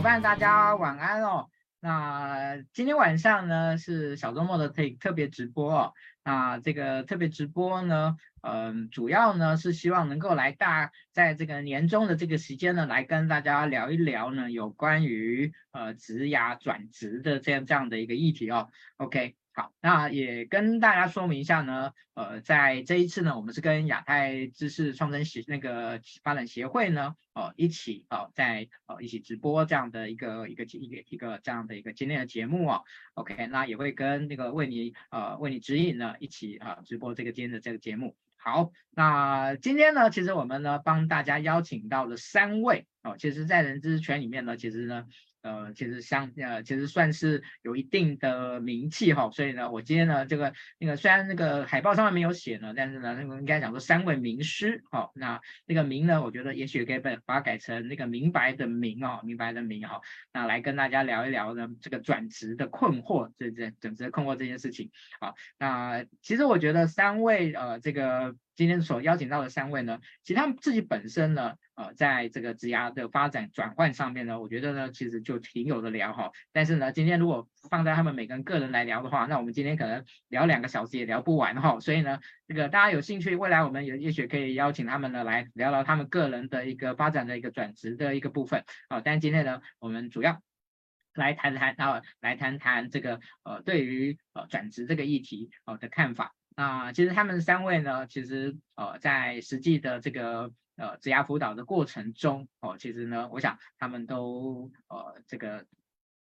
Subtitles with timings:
[0.00, 1.50] 伙伴，大家晚安哦。
[1.78, 5.92] 那今天晚上呢是小周末的特特别直播哦。
[6.24, 18.70] 那这个特别直播呢，嗯，主要呢是希望能够来大在这个年终的这个时间呢，来跟大家聊一聊呢有关于呃职涯转职的这样这样的一个议题哦。
[18.96, 19.36] OK。
[19.60, 32.84] 好，那也跟大家说明一下呢，呃，在这一次呢，我们是跟亚太知识创生协那个发展协会呢，呃，一起哦、呃，在呃一起直播这样的一个一个一个一个这样的一个今天的节目哦。
[33.12, 38.16] OK，那也会跟那个为你呃为你指引呢一起啊、呃、直播这个今天的这个节目。
[38.38, 45.06] 好，那今天呢，其实我们呢帮大家邀请到了三位哦，其实，在人资圈里面呢，其实呢。
[45.42, 60.00] 呃，其实相呃，其实算是有一定的名气哈，所以呢，我今天呢，这个那个虽然那个海报上面没有写呢，但是呢，那个应该讲说三位名师哈，那那个名呢，我觉得也许可以把它改成那个明白的明哦，明白的明哈，
[60.32, 68.36] 那来跟大家聊一聊呢，这个转职的困惑，这这转职困惑这件事情，好，那其实我觉得三位呃，这个。
[68.56, 76.30] 今天所邀请到的三位呢，其实他们自己本身呢，呃，在这个职涯的发展转换上面呢，我觉得呢，其实就挺有的聊哈。
[76.52, 81.80] 但是呢，今天如果放在他们每个人个人来聊的话，那我们今天可能聊两个小时也聊不完哈。
[81.80, 89.00] 所以呢，这个大家有兴趣，未来我们也也许可以邀请他们呢来聊聊他们个人的一个发展的一个转职的一个部分啊。
[89.00, 90.42] 但今天呢，我们主要
[91.14, 96.34] 来谈谈啊，来谈谈这个呃，对于呃转职这个议题呃的看法。
[96.56, 105.64] 啊，其实他们三位呢，其实呃，在实际的这个呃职涯辅导的过程中，哦，其实呢，我想他们都呃这个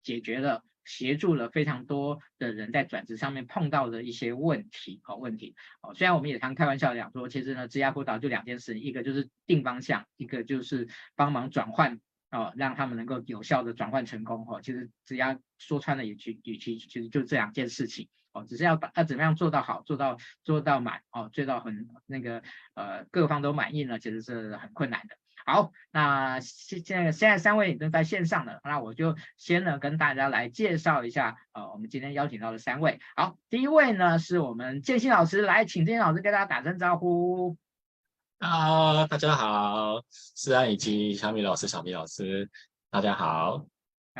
[0.02, 5.55] 解决了、协助了非常多的人在转职上面碰到的一些问题和、哦、问题。
[5.81, 12.00] 哦，虽然我们也常开玩笑讲说，其实呢，职涯辅导就两件事，一个就是定方向，一个就是帮忙转换，
[12.31, 14.46] 哦，让他们能够有效的转换成功。
[14.47, 18.07] 哦，其实职涯说穿了也其与其其实就这两件事情。
[18.31, 22.44] 哦，只是要把要怎么样做到好，做到做到满哦，做到很那个
[22.75, 25.16] 呃各方都满意呢，其实是很困难的。
[25.45, 33.00] 好，那现现在现在三位都在线上了，那我就先呢跟大家来介绍一下呃我们今天邀请到的三位。
[33.16, 37.57] 好，第一位呢是我们建新老师，来请建新老师跟大家打声招呼。
[38.38, 42.50] 啊，大家好，思安以及小米老师、小米老师，
[42.91, 43.66] 大家好。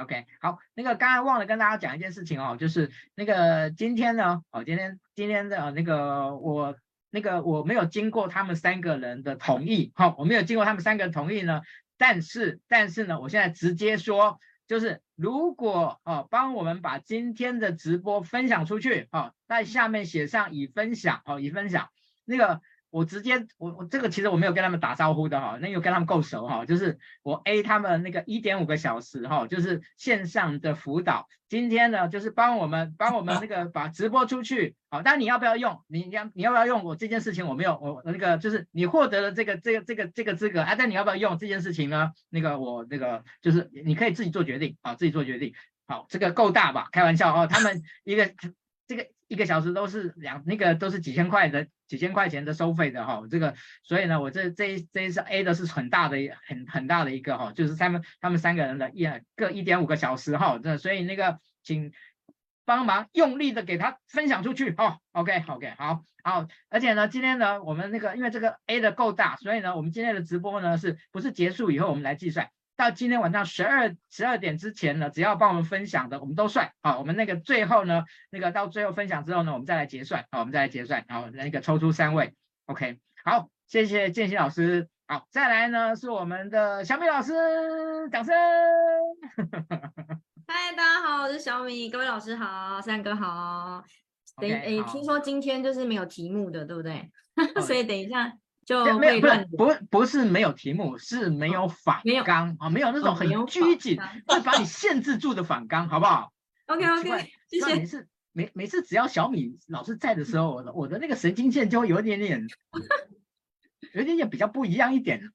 [0.02, 6.76] OK，好，那个刚才忘了跟大家讲一件事情哦，就是那个今天呢，哦，今天今天的那个我
[7.10, 11.62] 那个我没有经过他们三个人的同意，好，我没有经过他们三个人同意呢，
[11.98, 21.90] 但是但是呢，我现在直接说，就是如果哦帮我们把今天的直播分享出去，哦，在下面写上已分享，哦，已分享，
[22.26, 22.62] 那个。
[22.90, 35.84] 我直接我我这个其实我没有跟他们打招呼的哈，那个跟他们够熟哈，就是我 A 他们那个一点五个小时哈，就是线上的辅导，今天呢就是帮我们帮我们那个把直播出去，好，但你要不要用？
[35.88, 36.84] 你要你要不要用？
[36.84, 42.12] 我这件事情我没有，我那个就是你获得了这个这个这个这个资格啊，但你要不要用这件事情呢？
[42.30, 45.54] 那个我那个就是你可以自己做决定啊，自己做决定。
[45.88, 46.88] 好，这个够大吧？
[46.92, 48.32] 开玩笑哦，他们一个。
[49.30, 53.54] 一个小时都是两那个都是几千块的几千块钱的收费的哈，这个
[53.84, 56.18] 所以呢，我这这这一次 A 的是很大的
[56.48, 61.92] 很很大的一个哈，就是他们他们三个人的一各一点五个小时哈，这所以那个请
[62.66, 72.50] 帮忙用力的给他分享出去哦，OK OK 好好，而且呢今天呢我们那个因为这个 A 的够大，所以呢我们今天的直播呢是不是结束以后我们来计算？
[72.80, 76.98] 到今天晚上十二十二点之前呢，只要帮我们分享的，我们都算好。
[76.98, 80.26] 我们那个最后呢，那个到最后分享之后呢，我们再来结算。
[80.32, 81.04] 好，我们再来结算。
[81.10, 82.34] 好，那个抽出三位
[82.68, 82.98] ，OK。
[83.26, 84.88] 好，谢谢建新老师。
[85.08, 87.34] 好，再来呢是我们的小米老师，
[88.14, 88.34] 掌声。
[90.48, 91.90] 嗨，大家好，我是小米。
[91.90, 93.84] 各位老师好，三哥好。
[94.38, 97.12] 等诶，听说今天就是没有题目的，对不对？
[97.62, 98.32] 所以等一下。
[98.70, 106.32] 就没有不是不不是没有题目，是没有反纲啊，没有那种很拘谨会把你限制住的反纲，好不好
[106.68, 107.76] ？OK OK，谢 谢。
[107.76, 112.48] 每次每每次只要小米老师在的时候，我的我的那个神经线就会有一点点，
[113.96, 115.32] 有一点点比较不一样一点，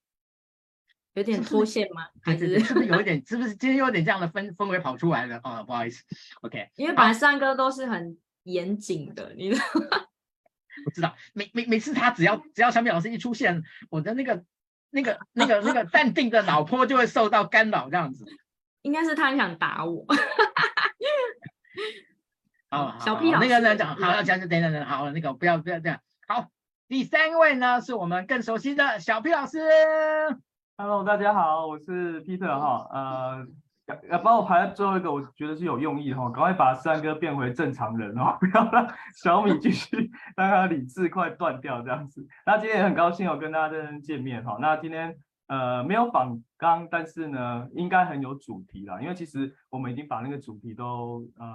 [1.15, 2.07] 有点脱线吗？
[2.23, 3.21] 还是是不是有一点？
[3.27, 5.41] 是不是今天有点这样的氛氛围跑出来了？
[5.43, 6.05] 哦，不好意思
[6.43, 6.71] ，OK。
[6.77, 9.65] 因为本来三哥都是很严谨的，你知道
[10.79, 10.85] 吗？
[10.85, 14.45] 不知道，每每每次他只要只要小米老师一出现，我的那个
[14.91, 18.25] 那个那个那个淡定的脑波就会受到干扰，这样子。
[18.83, 20.05] 应该是他很想打我。
[22.71, 26.01] 好，小 P 老师那个呢讲，好，讲讲等等等，好，那个不要不要这样。
[26.27, 26.51] 好，
[26.89, 29.61] 第三位呢是我们更熟悉的小 P 老师。
[30.77, 33.47] Hello，大家好，我是 Peter 哈，呃，
[33.87, 42.27] 呃，帮我排在最后一个，我觉得是有用意的哈，赶快把三哥变回正常人哦， 不要让小米继续 让他理智快断掉这样子。
[42.47, 44.57] 那今天也很高兴哦，跟大家认见面哈。
[44.59, 45.15] 那今天
[45.49, 51.55] 呃没有访纲，但是呢应该很有主题啦，因为其实我们已经把那个主题都呃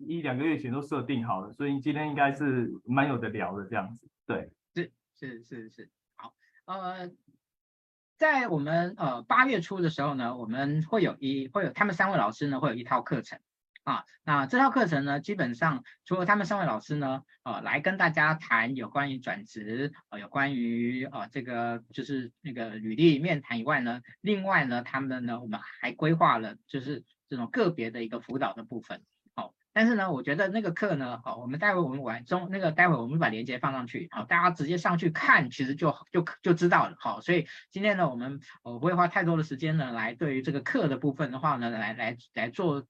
[0.00, 4.06] 一两个月前都设定好了，所以今天应该是蛮有得聊的这样子。
[4.26, 6.32] 对，是是是是，好，
[6.66, 7.10] 呃。
[8.20, 13.38] 在我们呃八月初的时候呢，我们会有一会有他们三位老师呢会有一套课程
[13.82, 29.02] 啊，那这套课程呢，基本上除了他们三位老师呢，呃来跟大家谈有关于转职，呃有关于呃这个就是那个履历面谈以外呢，另外呢，他们呢我们还规划了就是这种个别的一个辅导的部分。
[29.80, 42.84] 但是呢，我觉得那个课呢，好，我们待会我们晚中那个待会我们把链接放上去，好，大家直接上去看，其实就就就知道了，好，所以今天呢，我们我不会花太多的时间呢，来对于这个课的部分的话呢，来来来做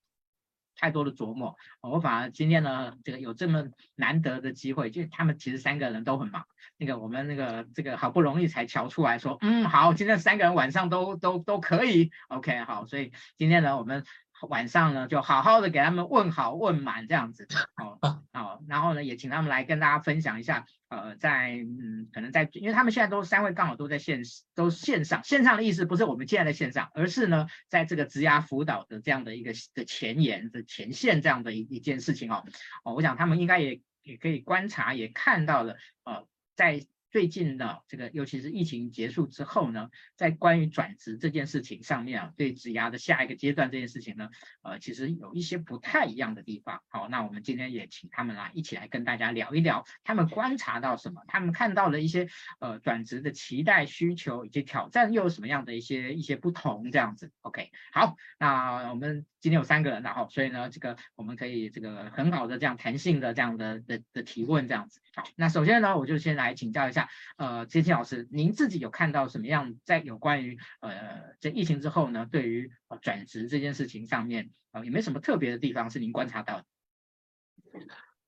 [0.74, 6.44] 太多的琢磨，我反而今天呢，这个有这么难得的机会，就他们其实三个人都很忙，
[6.76, 14.04] 那个我们那个这个好不容易才瞧出来说，嗯，好，今天三个人晚上都都都可以，OK，好，所以今天呢，我们。
[14.48, 17.46] 晚上呢，就好好的给他们问好问满这样子，
[17.76, 17.98] 哦
[18.32, 24.22] 哦，然后呢，也请他们来跟大家分享一下，呃，在嗯，可能在，因为他们现在都三位刚好都在线，
[24.54, 32.44] 都线上，线上的意思不是我们现在在线上，而是呢，在这个职涯辅导的这样的一个的前沿的前线这样的一一件事情哦，
[32.84, 36.84] 哦，我想他们应该也也可以观察，也看到了，呃，在。
[37.10, 44.30] 最近的这个，尤其是疫情结束之后呢，在关于转职这件事情上面啊，对职涯的下一个阶段这件事情呢，
[44.62, 46.80] 呃，其实有一些不太一样的地方。
[46.88, 52.28] 好，那我们今天也请他们来一起来跟大家聊一聊，他们观察到什么，他们看到了一些
[52.60, 57.32] 呃转职的期待、需求以及挑战又有什么样的一些一些不同这样子。
[57.40, 65.00] OK，好，那我们今天有三个人，然后所以呢，这个我们可以这个很好的这样弹性的这样的的的提问这样子。
[65.12, 66.99] 好，那首先呢，我就先来请教一下。
[67.36, 76.64] 呃，接庆老师，您自己有看到什么样在有关于呃这疫情之后呢，对于呃转职这件事情上面呃有没有什么特别的地方是您观察到的？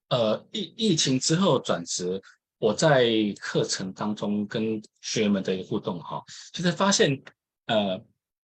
[0.08, 2.20] 呃，疫疫情之后转职，
[2.58, 3.06] 我在
[3.40, 6.22] 课程当中跟学员们的一个互动哈，
[6.52, 7.22] 其实发现
[7.66, 8.04] 呃，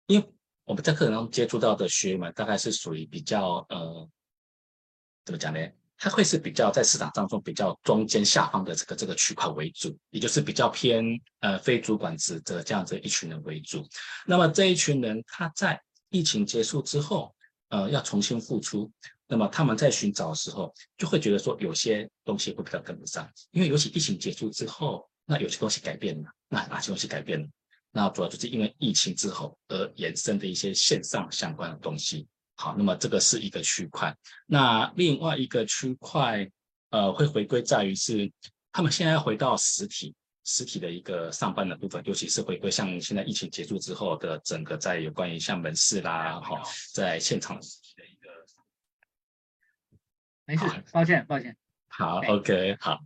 [0.07, 0.33] 因为
[0.65, 4.09] 我们在课程当中接触到的学员们，大概是属于比较呃
[5.25, 5.61] 怎么讲呢？
[6.03, 11.05] 它会是比较在市场当中比较中间下方的这个这个区块为主，也就是比较偏
[11.41, 13.87] 呃非主管职的这样子一群人为主。
[14.27, 17.35] 那么这一群人他在疫情结束之后，
[17.69, 18.91] 呃要重新复出，
[19.27, 27.47] 那么他们在寻找的时候就会觉得说有些东西会比较跟不上，因为尤其疫情结束之后，那有些东西改变了，那哪些东西改变了？
[27.93, 32.27] 那主要就是因为疫情之后而衍生的一些线上相关的东西。
[32.61, 34.15] 好，那么这个是一个区块。
[34.45, 36.47] 那另外一个区块，
[36.91, 38.31] 呃，会回归在于是
[38.71, 40.15] 他们现在回到实体，
[40.45, 46.63] 实体的一个上班的部分，尤其是回归像现在疫情结束之后的整个在有关于像门市啦，哈，
[46.93, 48.29] 在现场实体的一个。
[50.45, 51.57] 没事，抱歉，抱歉。
[51.89, 53.01] 好，OK，好。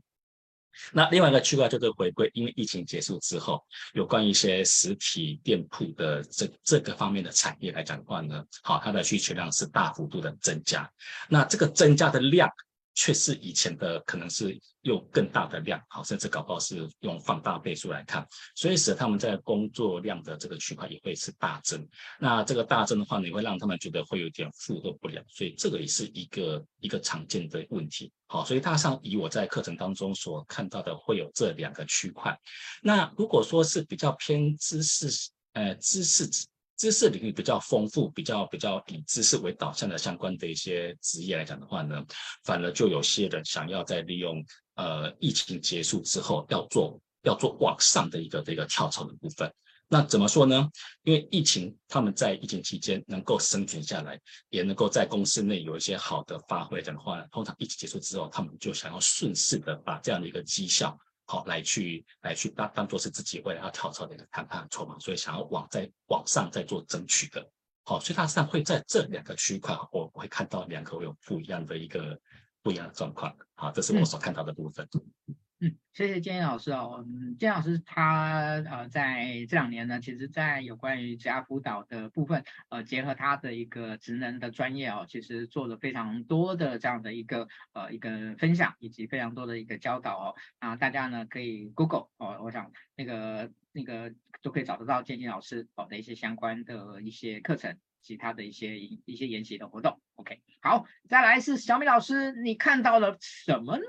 [0.92, 3.62] 那另外一个区块就是回归，因为疫情结束之后，
[3.92, 10.90] 有关一些实体店铺的这这个方面的产业来讲的话呢，好，它的需求量是大幅度的增加。
[11.28, 12.48] 那这个增加的量，
[12.94, 21.86] 却是以前的可能是用更大的量，好，甚至搞不好是用放大倍数来看，所以使得他们在工作量的这个区块也会是大增。
[22.20, 28.12] 那这个大增的话你，会让他们觉得会有点负荷不了，所以这个也是一个一个常见的问题。
[28.26, 32.38] 好，所以大上以我在课程当中所看到的，会有这两个区块。
[32.82, 36.28] 那如果说是比较偏知识，呃，知识。
[36.76, 42.04] 知识领域比较丰富，比较比较以知识为导向的相关的一些职业来讲的话呢，
[42.44, 49.52] 反而就有些人想要在利用呃疫情结束之后要做要做往上的一个这个跳槽的部分。
[49.86, 50.68] 那怎么说呢？
[51.02, 60.98] 因为疫情，他们在疫情期间能够生存下来，也能够在公司内有一些好的发挥的话，通常疫情结束之后，他们就想要顺势的把这样的一个绩效。
[61.26, 67.50] 好，来去来去当当做是自己未来要跳槽的一个谈判筹码，所以想要往在往上再做争取的。
[67.84, 72.18] 好，所以它实际上会在这两个区块，我会看到两个有不一样的一个
[72.62, 73.34] 不一样的状况。
[73.54, 74.88] 好，这是我所看到的部分。
[75.28, 75.34] 嗯
[75.64, 77.02] 嗯，谢谢建议老师哦。
[77.08, 90.34] 嗯，建议老师他呃在这两年呢，其实在有关于职涯辅导的部分，呃，结合他的一个职能的专业哦，其实做了非常多的这样的一个呃一个分享，以及非常多的一个教导哦。
[90.60, 97.78] 那大家呢可以 Google 哦，我想那个那个都可以找得到建议老师哦的一些相关的一些课程。
[98.02, 99.98] 其他的一些一些研习的活动。
[100.16, 103.82] OK，好，再来是小米老师，你看到了什么呢？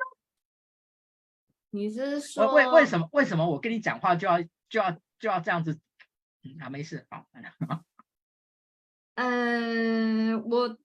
[1.75, 5.77] 你是说为为什么为什么我跟你讲话就要就要就要这样子？
[6.44, 7.25] 嗯，啊，没事，好。
[9.15, 10.77] 嗯、呃，我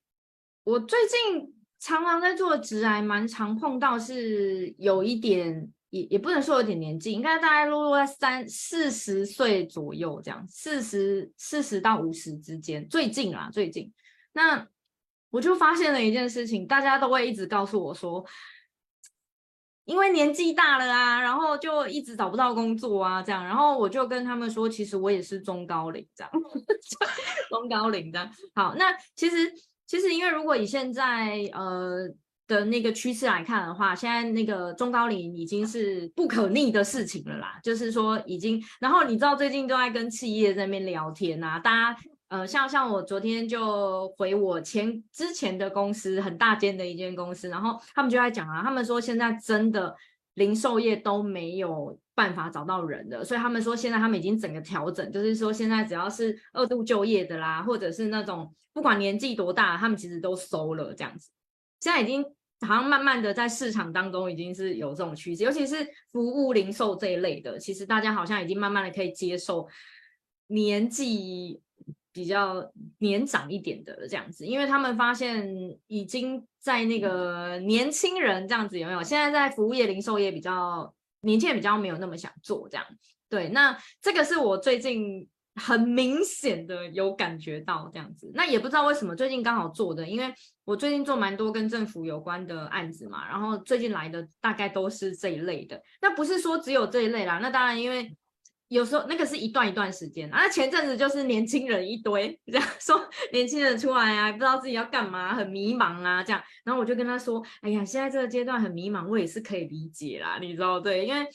[0.65, 13.93] 我最近常常在做职涯，蛮常碰到是有一点，也也不能说有点年纪，应该大概落落在三四十岁左右这样，四十四十到五十之间，最近啦，最近。
[14.33, 14.67] 那
[15.31, 18.27] 我就发现了一件事情，大家都会一直告诉我说。
[19.91, 26.31] 因为年纪大了啊，然后就一直找不到工作啊，这样，然后我就跟他们说，其实我也是中高龄这样，
[27.51, 28.31] 中高龄这样。
[28.55, 29.53] 好，那其实
[29.89, 32.09] 其实因为如果以现在呃
[32.47, 42.01] 的那个趋势来看的话，现在那个中高龄已经是不可逆的事情了啦，就是说已经，然后你知道最近都在跟企业在那边聊天啊，大家。
[42.31, 49.97] 呃，像像我昨天就回我前之前的公司，很大间的一间公司，然后他们就在讲啊，他们说现在真的
[50.35, 61.31] 零售业都没有办法找到人的，所以他们说现在他们已经整个调整，就是说现在只要是二度就业的啦，或者是那种不管年纪多大，他们其实都收了这样子。
[61.81, 62.25] 现在已经
[62.61, 69.67] 好像慢慢的在市场当中已经是有这种趋势，尤其是服务零售这一类的，其实大家好像已经慢慢的可以接受
[70.47, 71.61] 年纪。
[72.13, 75.49] 比较年长一点的这样子，因为他们发现
[75.87, 79.03] 已经在那个年轻人这样子有没有？
[79.03, 82.85] 现在在服务业、零售业比较年轻人比较没有那么想做这样。
[83.29, 88.31] 对，那这个是我最近很明显的有感觉到这样子。
[88.35, 95.81] 那也不知道为什么最近刚好做的，因为我最近做蛮多跟政府有关的案子嘛，然后最近来的大概都是这一类的。
[96.03, 98.17] 那不是说只有这一类啦，那当然因为。
[98.71, 111.27] 有时候那个是一段一段时间，啊，前阵子就是年轻人一堆 这样说，年轻人出来啊，不知道自己要干嘛，很迷茫啊，这样，然后我就跟他说，哎呀，现在这个阶段很迷茫，我也是可以理解啦，你知道对，因为，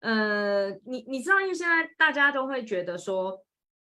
[0.00, 3.42] 呃，你你知道，因为现在大家都会觉得说，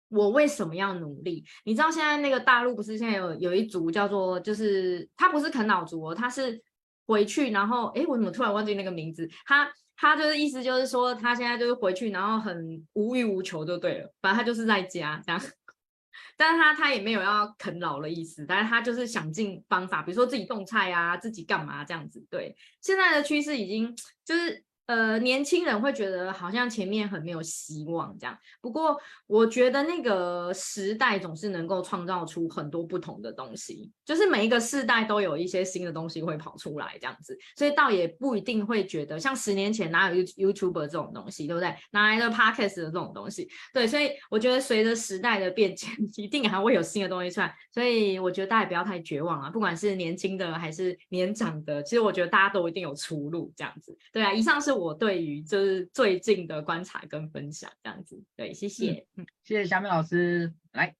[0.09, 1.43] 我为什么要努力？
[1.63, 6.61] 你知道现在那个大陆不是现在有有一族叫做，就是他不是啃老族哦，他是
[7.07, 9.27] 回去，然后，哎，我怎么突然忘记那个名字？
[9.47, 9.67] 他。
[9.97, 15.41] 他就是意思就是说，他现在就是回去，然后很无欲无求就对了，反正他就是在家这样。
[16.37, 22.25] 但是他他也没有要啃老的意思，但是他就是想尽方法，比如说自己种菜啊，自己干嘛这样子。
[22.29, 24.63] 对，现在的趋势已经就是。
[24.87, 28.37] 呃，年轻人会觉得好像前面很没有希望这样。
[28.61, 37.35] 不过，我觉得那个时代总是能够创造出很多不同的东西，就是每一个世代都有一些新的东西会跑出来这样子。
[37.57, 41.75] 所以倒也不一定会觉得像十年前哪有 YouTuber 这种东西，对不对？
[41.89, 43.49] 哪来的 Podcast 的这种东西？
[43.73, 47.55] 对，所以我觉得随着时代的变迁， 一定还会有新的东西出来。
[47.71, 53.97] 所以我觉得大家也不要太绝望啊，不管是年轻的还是年长的，其实我觉得大家都一定有出路这样子。
[54.13, 54.75] 对啊，以上是。
[54.75, 60.93] 我对于就是最近的观察跟分享这样子，对，谢谢，嗯，谢谢小米老师，来，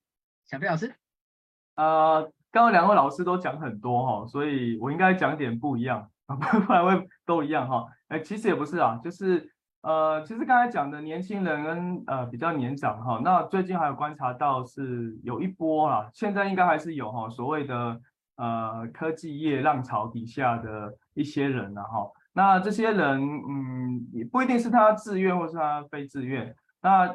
[0.48, 0.94] 小飞老师，
[1.74, 18.00] 呃，刚刚两位老师都讲很多哈，所以我应该讲点不一样， 不然会都一样哈，哎，其实也不是啊，就是呃，其实刚才讲的年轻人跟呃比较年长哈，那最近还有观察到是有一波啊，现在应该还是有哈，所谓的
[18.36, 22.10] 呃科技业浪潮底下的一些人了哈。
[22.32, 26.56] 那这些人，嗯，也不一定是他自愿或是他非自愿。
[26.80, 27.14] 那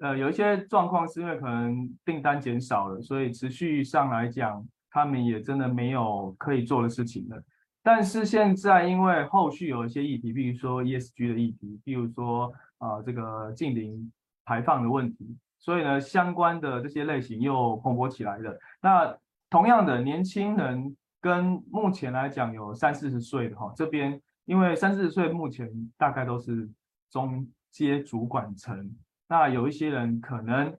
[0.00, 4.62] 呃，有一些状况是因为可能订单减少了，所以持续上来讲，
[4.94, 7.42] 他们也真的没有可以做的事情了。
[7.82, 14.12] 但是现在因为后续有一些议题，比如说 ESG 的议题，比如说啊、呃、这个近零
[14.44, 18.58] 排放的问题，所以呢，相关的这些类型又蓬勃起来了。
[18.80, 19.18] 那
[19.50, 24.20] 同样的年轻人跟目前来讲有三四十岁的哈，这边。
[24.46, 26.68] 因为三四十岁目前大概都是
[27.10, 28.94] 中阶主管层，
[29.26, 30.76] 那有一些人可能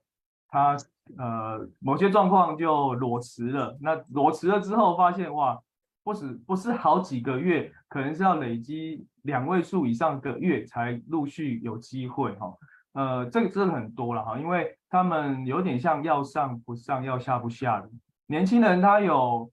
[0.48, 0.76] 他
[1.18, 5.58] 呃某些状况就裸辞了，那裸辞了之后发现哇，
[6.02, 12.52] 不是不是好几个月，可能是要累积两位数以上个月才陆续有机会哈，
[12.92, 17.90] 呃这个真的很多了哈，因为他们有点像要上不上要下不下的。
[18.26, 19.50] 年轻人，他有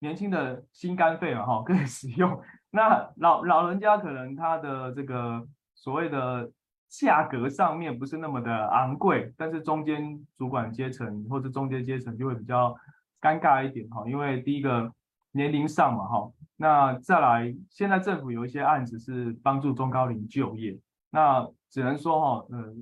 [0.00, 2.40] 年轻的心肝肺嘛哈， 可以使用。
[2.70, 6.50] 那老老人家可能他的这个所谓的
[7.00, 12.76] 价格上面不是那么的昂贵，但是中间主管阶层或者中间阶层就会比较
[13.20, 14.92] 尴尬一点哈，因为第一个
[15.32, 20.78] 年龄上嘛哈，那再来现在政府有一些案子是帮助中高龄就业，
[21.10, 22.74] 那只能说哈，呃，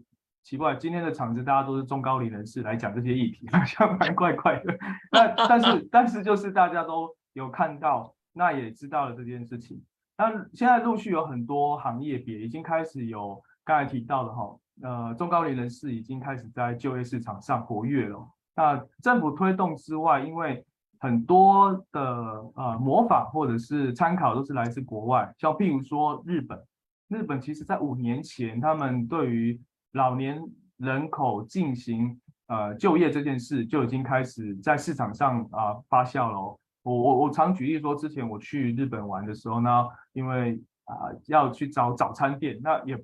[0.43, 4.77] 奇怪，今天的场子大家都是中高龄人士来讲这些议题， 好像蛮怪怪的。
[5.13, 9.81] 那但是但是就是大家都有看到，那也知道了这件事情。
[10.19, 18.29] 那现在陆续有很多行业别已经开始有刚才提到的哈，呃，中高龄人士已经开始在就业市场上活跃了。
[18.57, 20.67] 那政府推动之外，因为
[20.99, 22.03] 很多的
[22.57, 26.61] 呃模仿或者是参考都是来自国外，像譬如说日本，
[27.07, 29.61] 日本其实在五年前，他们对于
[29.93, 30.43] 老年
[30.79, 36.59] 人口进行呃就业这件事就已经开始在市场上啊、发酵了。
[36.83, 43.01] 我我我常举例说，之前我去日本玩的时候呢，因为啊、要去找早餐店，那也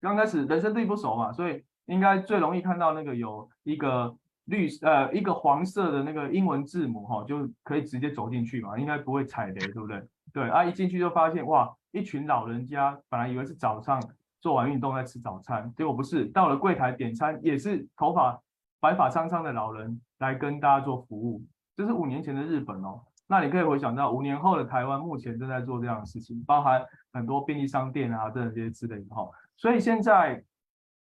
[0.00, 4.14] 刚开始人生地不熟嘛，所以应该最容易看到那个有一个
[4.46, 10.02] 绿呃一个黄色的那个英文字母哈，就可以直接走进去嘛，应该不会踩雷，对不对？
[10.32, 14.00] 对啊，一进去就发现哇，一群老人家本来以为是早上。
[14.42, 18.40] 做完运动在吃早餐，结果不是，到了柜台点餐也是头发
[18.80, 21.42] 白发苍苍的老人来跟大家做服务。
[21.76, 29.28] 这是五年前的日本哦，那你可以回想到五年后的台湾，目前正在做这样的事情，包含很多便利商店啊，这些之类的哈。
[29.60, 30.42] 所以现在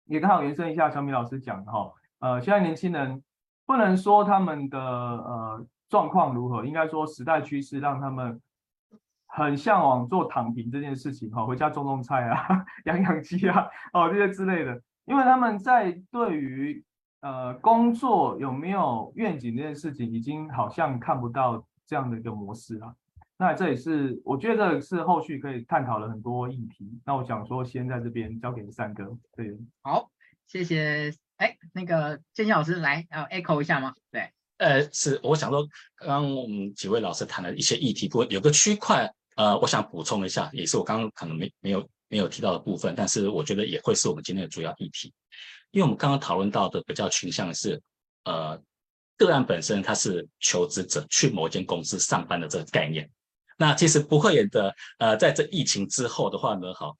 [0.05, 3.21] 也刚好延伸一下小米老师讲的哈，呃，现在年轻人
[3.65, 8.41] 不能说他们的呃状况如何，应该说时代趋势让他们。
[9.29, 16.81] 很向往做躺平这件事情哈，回家种种菜啊， 养养鸡啊，哦这些之类的，因为他们在对于
[17.19, 22.95] 呃工作有没有愿景这件事情，已经好像看不到这样的一个模式了。
[23.37, 26.89] 那这也是我觉得是后续可以探讨了很多议题。
[27.05, 29.17] 那我想说，先在这边交给三哥。
[29.35, 30.09] 对，好，
[30.47, 31.13] 谢谢。
[31.37, 33.93] 哎，那个建鑫老师来，呃，echo 一下吗？
[34.11, 39.07] 对，呃，是我想说，刚刚我们几位老师谈了一些议题，不过有个区块。
[39.35, 45.13] 呃，我想补充一下，也是我刚刚可能没没有没有提到的部分，但是我觉得也会是我们今天的主要议题，
[45.69, 47.79] 因为我们刚刚讨论到的比较倾向的是，
[48.23, 48.59] 呃，
[49.15, 53.07] 个案本身他是求职者去某间公司上班的这个概念。
[53.57, 56.91] 那其实不会演的，呃，在这疫情之后的话呢，哈，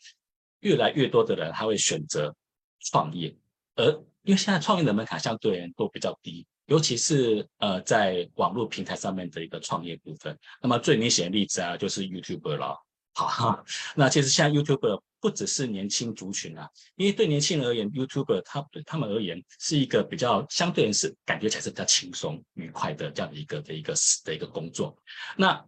[0.60, 2.36] 越来越多的人他会选择
[2.80, 3.36] 创业，
[3.76, 3.91] 而
[4.24, 6.46] 因为现在创业的门槛相对都比较低。
[6.65, 12.76] 尤其是呃，在网络平台上面的一个创业部分，那么最明显的例子啊，就是 YouTuber 了。
[13.13, 13.63] 好，
[13.96, 23.93] 那其实现在 YouTuber 不只是年轻族群啊，因为对年轻人而言，YouTuber 他对他们而言是一个比较相对是感觉起来是比较轻松愉快的这样的一个的一个
[24.26, 24.93] 的一个工作。
[25.38, 25.65] 那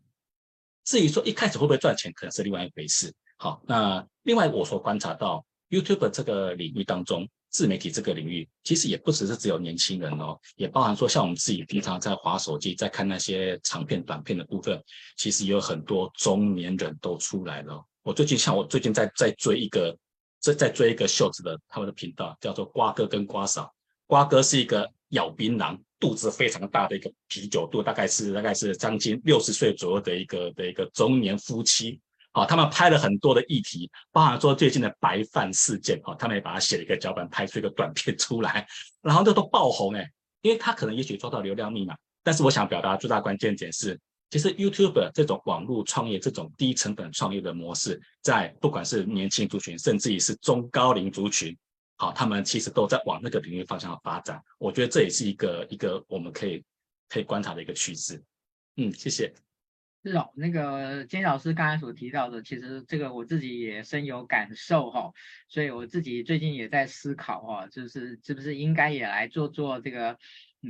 [0.90, 3.14] 至于说一开始会不会赚钱，可能是另外一回事。
[3.38, 7.30] 好，那另外我所观察到，YouTube 这个领域当中。
[7.52, 14.80] 自媒体这个领域，其实也不只是只有年轻人哦，也包含说像我们自己平常在滑手机、在看那些长片、短片的部分，
[15.18, 17.84] 其实有很多中年人都出来了。
[18.04, 19.98] 我最近像我最近在在追一个，
[20.40, 23.74] 在在追一个秀子的他们的频道，叫做瓜哥跟瓜嫂。
[24.10, 32.02] 瓜哥是一个咬槟榔、肚子非常大的一个啤酒肚，大概是大概是将近六十岁左右的一个的一个中年夫妻。
[32.32, 38.68] 好，他们拍了很多的议题，包含说最近的白饭事件，哈，他们也把它写了一个脚本，拍出一个短片出来，
[39.04, 40.10] 然后这都爆红哎，
[40.42, 44.00] 因为他可能也许抓到流量密码，但是我想表达最大关键点是，
[44.32, 51.56] 其实 YouTube 这种网络创业这种低成本创业的模式，在不管是年轻族群，甚至于是中高龄族群，
[52.00, 56.64] 好，他们其实都在往那个领域方向发展，我觉得这也是一个一个我们可以
[57.10, 58.24] 可以观察的一个趋势。
[58.78, 59.34] 嗯，谢谢。
[60.06, 65.12] 是哦，那个金老师刚才所提到的，其实这个我自己也深有感受哈，
[65.50, 70.18] 所以我自己最近也在思考哈，就是是不是应该也来做做这个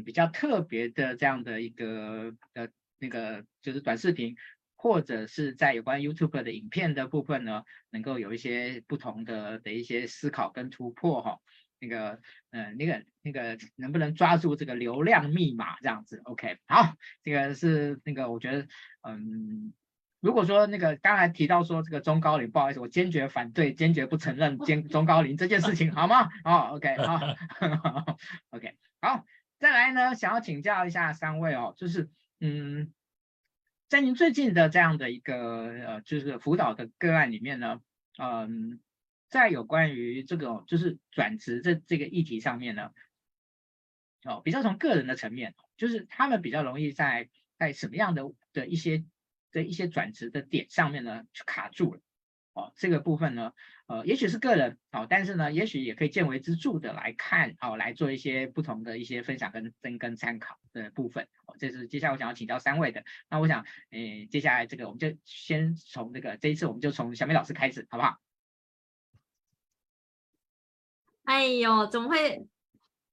[0.03, 4.35] 比较特别的这样的一个呃那个就是短视频，
[4.81, 11.37] 或者是在有关 YouTube 的影片的部分呢，能够有一些不同的的一些思考跟突破哈。
[11.81, 12.19] 那个，
[12.51, 18.67] 呃，那个，那个，能不能抓住这个流量密码这样子？OK，好，这个是那个，我觉得，
[19.03, 19.73] 嗯，
[20.21, 26.29] 如果说那个刚才提到说这个中高龄，不好意思，我坚决反对，坚决不承认中中高龄这件事情，好吗？
[26.43, 27.19] 好，OK， 好
[28.51, 29.25] ，OK，好，
[29.57, 32.09] 再来呢，想要请教一下三位哦，就是，
[32.41, 32.91] 嗯，
[33.89, 37.81] 在您最近的这样的一个呃，就是辅导的个案里面呢，
[38.17, 38.79] 嗯。
[39.31, 42.89] 在有关于这个就是转职这这个议题上面呢，
[44.23, 48.23] 哦，比较从个人的层面，就是他们比较容易在在什么样的
[48.53, 49.05] 的一些
[49.51, 52.01] 的一些转职的点上面呢，就卡住了，
[52.53, 53.53] 哦，这个部分呢，
[53.87, 68.17] 呃，也许是个人，哦，但是呢，也许也可以见微知著的来看，哦，来做一些不同的一些分享跟跟跟参考的部分，哦，这是接下来我想要请教三位的，那我想，诶，接下来这个我们就先从这个这一次我们就从小美老师开始，好不好？
[71.23, 72.47] 哎呦，怎么会？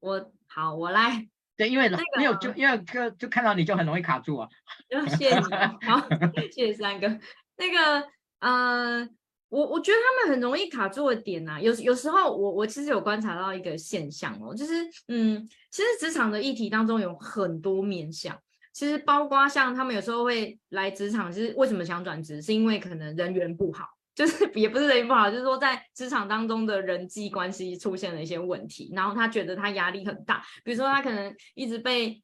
[0.01, 1.29] 我好，我来。
[1.57, 4.49] 对，因为那个没有就因为就就看到你就很容易卡住啊。
[4.91, 5.45] 谢谢你，
[5.87, 6.09] 好，
[6.53, 7.09] 谢谢三哥。
[7.57, 9.09] 那个呃，
[9.57, 14.73] 我我觉得他们很容易卡住的点啊，有有时候我我其实有观察到一个现象哦，就是
[15.09, 18.37] 嗯，其实职场的议题当中有很多面向，
[18.75, 23.87] 其实包括像他们有时候会来职场，就是为什么想转职，是因为可能人缘不好。
[24.17, 32.23] 就是也不是人缘不好，就是说在职场当中的人际关系出现了一些问题，然后他觉得他压力很大，比如说他可能一直被，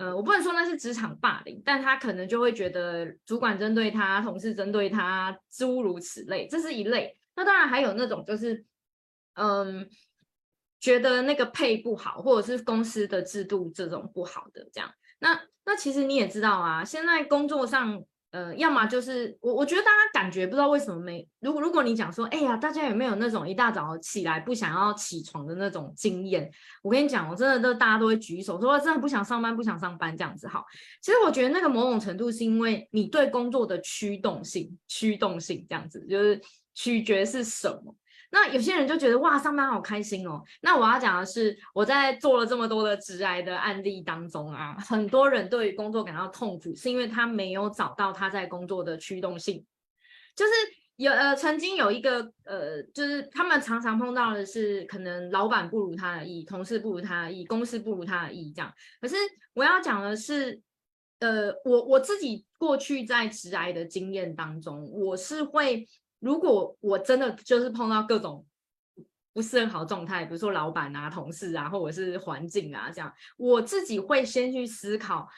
[0.00, 7.18] 呃，我不能说那是职场霸凌，但他可能就会觉得主管针对他，同事针对他，诸如此类，这是一类。
[7.36, 8.64] 那当然还有那种就是，
[9.34, 9.86] 嗯，
[10.80, 14.90] 觉得那个配不好，或者是公司的制度这种不好的这样。
[15.18, 18.02] 那那其实你也知道啊，现在工作上。
[18.30, 21.26] 呃，要么就是我，我觉得大家感觉不知道为什么没。
[21.40, 26.48] 如果如果你讲说，哎呀，大家有没有那种一大早起来不想要起床的那种经验？
[26.82, 30.46] 我跟你讲，我真的都大家都会举手说，真的不想上班，不想上班这样子。
[30.46, 30.64] 好，
[31.02, 36.40] 其实我觉得那个某种程度是因为你对工作的驱动性，驱动性这样子，就是
[36.74, 37.94] 取决是什么。
[38.32, 40.40] 那有些人就觉得哇，上班好开心哦。
[40.60, 49.66] 那我要讲的是，我在做了这么多的直癌的案例当中啊，很多人对于工作感到痛苦，是因为他没有找到他在工作的驱动性。
[50.36, 50.52] 就是
[50.94, 58.72] 有呃，曾经有一个呃，就是他们常常碰到的是，可能老板不如他的意，同事不如他的意，公司不如他的意这样。
[59.00, 59.16] 可是
[59.54, 60.60] 我要讲的是，
[61.18, 65.88] 呃，我我自己过去在直癌的经验当中，我是会。
[66.20, 68.46] 如果我真的就是碰到各种
[69.32, 75.28] 不是很好状态，比如说老板啊、同事啊，或者是环境啊这样，我自己会先去思考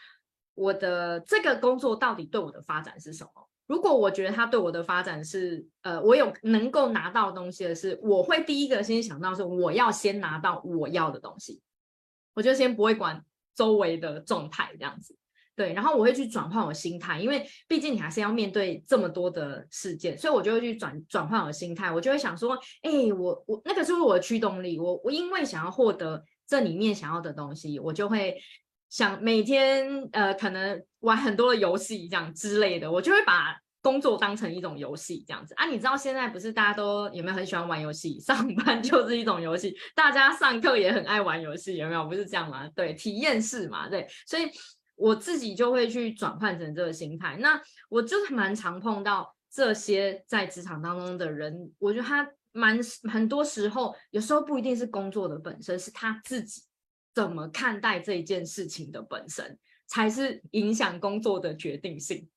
[0.54, 3.30] 我的这个工作到底对我的发展是什么。
[3.66, 11.62] 如果我觉得他对我的发展是，呃，我有能够拿到东西的是，我会第一个先想到是我要先拿到我要的东西，
[12.34, 15.16] 我就先不会管周围的状态这样子。
[15.54, 21.92] 对，然后我会去转换我心态，因为毕竟你还是要面对这么多的事件，所以我就会去转转换我心态。
[21.92, 28.34] 我就会想说，哎，我我那个是我的驱动力，我我因为想要获得这里面想要的东西，我就会
[28.88, 35.66] 想每天呃可能玩很多的游戏这样之类的，我就会把工作当成一种游戏这样子啊。
[35.66, 38.18] 你知道现在不是大家都有没有很喜欢玩游戏？
[38.24, 42.06] 上班就是一种游戏，大家上课也很爱玩游戏，有没有？
[42.06, 42.66] 不是这样吗？
[42.74, 44.44] 对，体验式嘛，对，所以。
[44.94, 52.78] 我自己就会去转换成这个心态，那我就是蛮常碰到这些在职场当中的人，我觉得他蛮
[53.10, 56.62] 很多时候，有时候不一定是工作的本身，是他自己
[57.14, 62.28] 怎么看待这一件事情的本身，才是影响工作的决定性。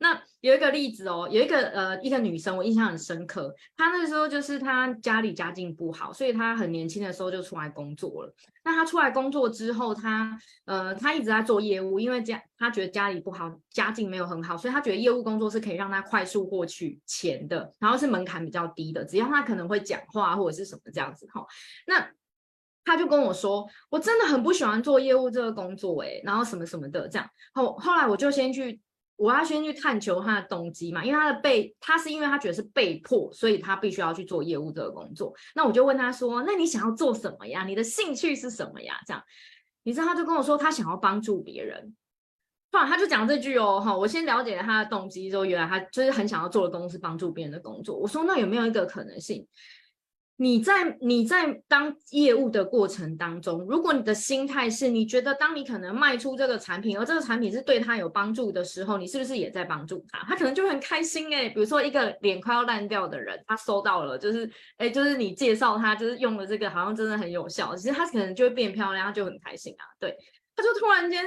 [0.00, 3.52] 那有一个例子哦，有一个呃一个女生，我印象很深刻。
[3.76, 8.32] 她那时候就是她家里家境不好，所以她很年轻的时候就出来工作了。
[8.64, 21.44] 那她出来工作之后，她呃她一直在做业务，因为家她觉得家里不好，家境没有很好，所以她觉得业务工作是可以让她快速获取钱的，然后是门槛比较低的，只要她可能会讲话或者是什么这样子哈。
[21.88, 22.08] 那
[22.84, 27.28] 她就跟我说，我真的很不喜欢做业务这个工作诶，然后什么什么的这样。
[27.52, 28.80] 后后来我就先去。
[29.18, 35.34] 我要先去探求他的动机嘛，因为他的被，他是因为他觉得是被迫，所以他必须要去做业务这个工作。
[35.56, 37.64] 那我就问他说：“那你想要做什么呀？
[37.64, 39.20] 你的兴趣是什么呀？”这样，
[39.82, 41.96] 你知道他就跟我说他想要帮助别人。
[42.70, 47.96] 后来他就讲这句哦，哈，我先了解了他的动机之后，原来他就是很想要做的工作是帮助别人的工作。
[47.96, 49.44] 我说：“那有没有一个可能性？”
[50.40, 60.20] 你在你在当业务的过程当中，如果你的心态是你觉得当你可能卖出这个产品，而这个产品是对他有帮助的时候，你是不是也在帮助他？
[60.28, 61.48] 他可能就很开心哎。
[61.48, 67.74] 比如说一个脸快要烂掉的人，他收到了，就是哎，就是你介绍他，就是用了这个，好像真的很有效。
[67.74, 69.82] 其实他可能就会变漂亮，他就很开心啊。
[69.98, 70.16] 对，
[70.54, 71.26] 他就突然间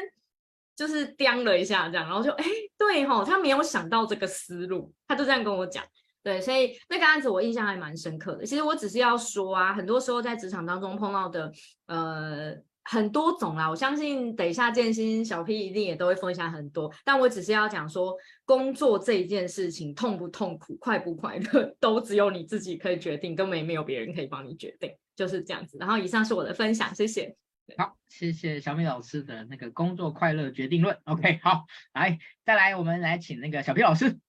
[0.74, 2.46] 就是掂了一下这样，然后就哎，
[2.78, 5.84] 对吼，他没有想到这个思路，他就这样跟我讲。
[6.24, 8.46] 对，所以那个案子我印象还蛮深刻的。
[8.46, 11.52] 其实我只是要说啊，很多时候在职场当中碰到的，
[11.88, 13.68] 呃，很多种啦。
[13.68, 16.94] 我相信等一下建新小 P 一定也都会分享很多。
[17.04, 25.78] 但我只是要讲说，工作这一件事情痛不痛苦、快不快乐， 都只有你自己可以决定，根本也没有别人可以帮你决定，就是这样子。
[25.80, 27.36] 然后以上是我的分享，谢谢。
[27.78, 30.96] 好，谢谢小米老师的那个工作快乐决定论。
[31.06, 34.20] OK，好，来，再来，我们来请那个小 P 老师。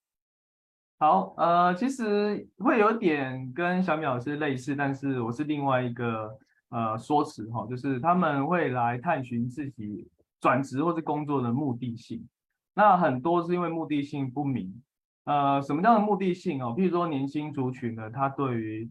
[1.03, 6.33] 好，呃，其实会有点跟小米老师类似，但是我是另外一个
[6.69, 12.25] 呃说辞哈，就是他们会来探寻自己转职或是工作的目的性。
[12.73, 14.81] 那很多是因为目的性不明，
[15.25, 16.73] 呃，什么叫做目的性哦？
[16.73, 18.89] 譬如说年轻族群呢，他对于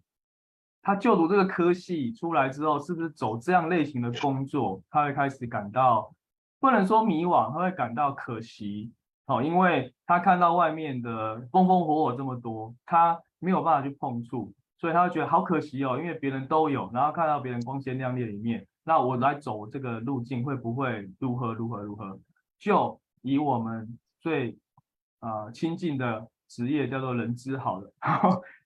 [0.82, 6.14] 他就读这个科系出来之后，是不是走这样类型的工作，他会开始感到
[6.60, 8.92] 不能说迷惘，他会感到可惜。
[9.32, 15.98] 哦，因为他看到外面的风风火火这么多，他没有办法去碰触，所以他觉得好可惜哦。
[15.98, 22.18] 因为别人都有，然后看到别人光鲜亮丽的一面，那我来走这个路径会不会如何如何如何？
[22.58, 24.58] 就以我们最
[25.20, 27.92] 啊、亲近的职业叫做人资好了，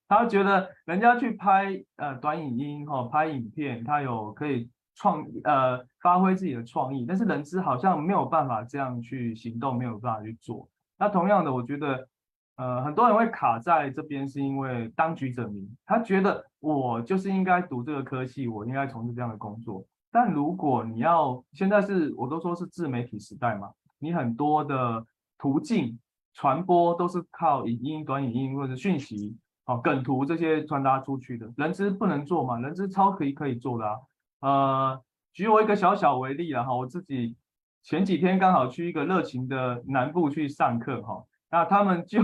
[0.09, 4.71] 他觉得人家去拍呃短影音哈、哦，拍影片，他有可以。
[4.97, 10.69] 创呃发挥自己的创意，但是人资好像没有办法这样去行动，没有办法去做。
[10.99, 12.09] 那同样的，我觉得
[12.57, 19.85] 呃很多人会卡在这边，是因为当局者迷，他觉得我就是应该读这个科系，我应该从事这样的工作。
[20.11, 25.05] 但如果你要现在是我都说是自媒体时代嘛，你很多的
[25.37, 25.99] 途径
[26.33, 32.59] 传播都是靠影音、短影音或者讯息、哦梗图这些传达出去的，人资不能做嘛？
[32.61, 33.99] 人资超可以可以做的啊。
[34.41, 37.37] 呃，举我一个小小为例了哈，我自己
[37.83, 42.23] 前几天刚好去一个热情的南部去上课哈，那他们就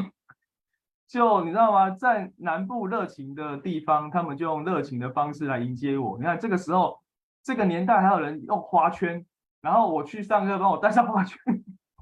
[1.07, 6.19] 就你知道吗，在南部热情的地方，他们就用热情的方式来迎接我。
[6.19, 7.01] 你看这个时候，
[7.43, 9.25] 这个年代还有人用花圈，
[9.61, 11.39] 然后我去上课帮我带上花圈，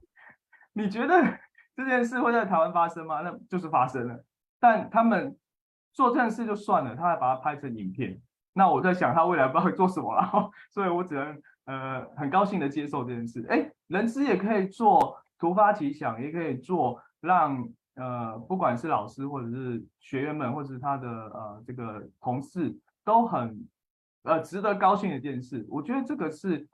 [0.75, 1.38] 你觉得
[1.77, 3.20] 这件事会在台湾发生吗？
[3.23, 4.25] 那就是发生了，
[4.59, 5.37] 但他们
[5.92, 8.20] 做这件事就算了，他还把它拍成影片。
[8.52, 13.44] 那我在想他未来不知道会做什么了， 所以我只能呃很高兴的接受这件事。
[13.48, 23.68] 哎，人资也可以做突发奇想，也可以做让呃不管是老师或者是学员们，或者是他的呃这个同事都很
[24.24, 25.66] 呃值得高兴的一件事。
[25.70, 26.68] 我觉得这个是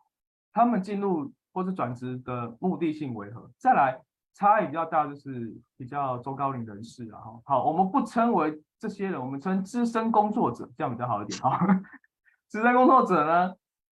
[0.52, 3.50] 他们进入或是转职的目的性为何？
[3.58, 4.00] 再来。
[4.38, 7.16] 差异比较大，就是比较中高龄人士啊。
[7.18, 11.58] 哈，好，我们不称为这些人，我们称资深工作者，这样比较好一点哈。
[12.48, 13.54] 资深工作者呢，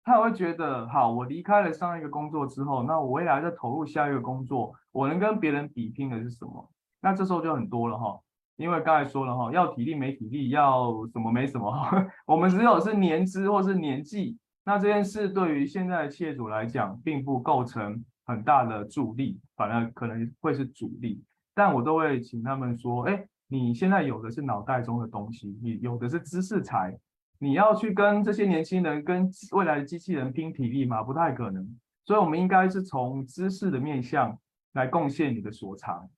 [0.04, 6.70] 他会觉得，好，我离开了上一个工作之后，那我未来再投入下一个工作，我能跟别人比拼的是什么？
[7.00, 8.20] 那这时候就很多了哈，
[8.56, 12.06] 因为刚才说了哈，要体力没体力，要什么没什么哈。
[12.26, 18.04] 我们只有是年资或是年纪，那这件事对于现在的企业主来讲，并不构成。
[18.28, 21.22] 很大的助力，反而可能会是阻力，
[21.54, 26.98] 但我都会请他们说：哎，你现在有的是脑袋中的东西，你有的是知识财，
[27.38, 31.02] 你要去跟这些年轻人、跟未来的机器人拼体力吗？
[31.02, 31.64] 不太可能。
[32.04, 34.38] 所以，我们应该是从知识的面向
[34.72, 36.08] 来贡献你的所长。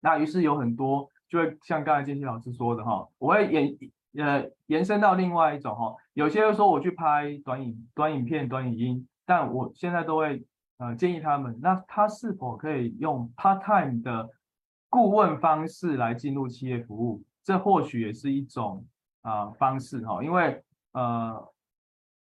[0.00, 3.76] 那于是有很多，就会像刚才建鑫老师说的哈，我会延
[4.18, 10.44] 呃延伸到另外一种哈，有些人说我去拍短影、短影片、短影音，但我现在都会。
[10.78, 14.28] 呃，建议他们，那他是否可以用 part time 的
[14.96, 17.22] 顾问方式来进入企业服务？
[17.44, 18.82] 这或许也是一种
[19.20, 21.52] 啊、方式哈，因为呃，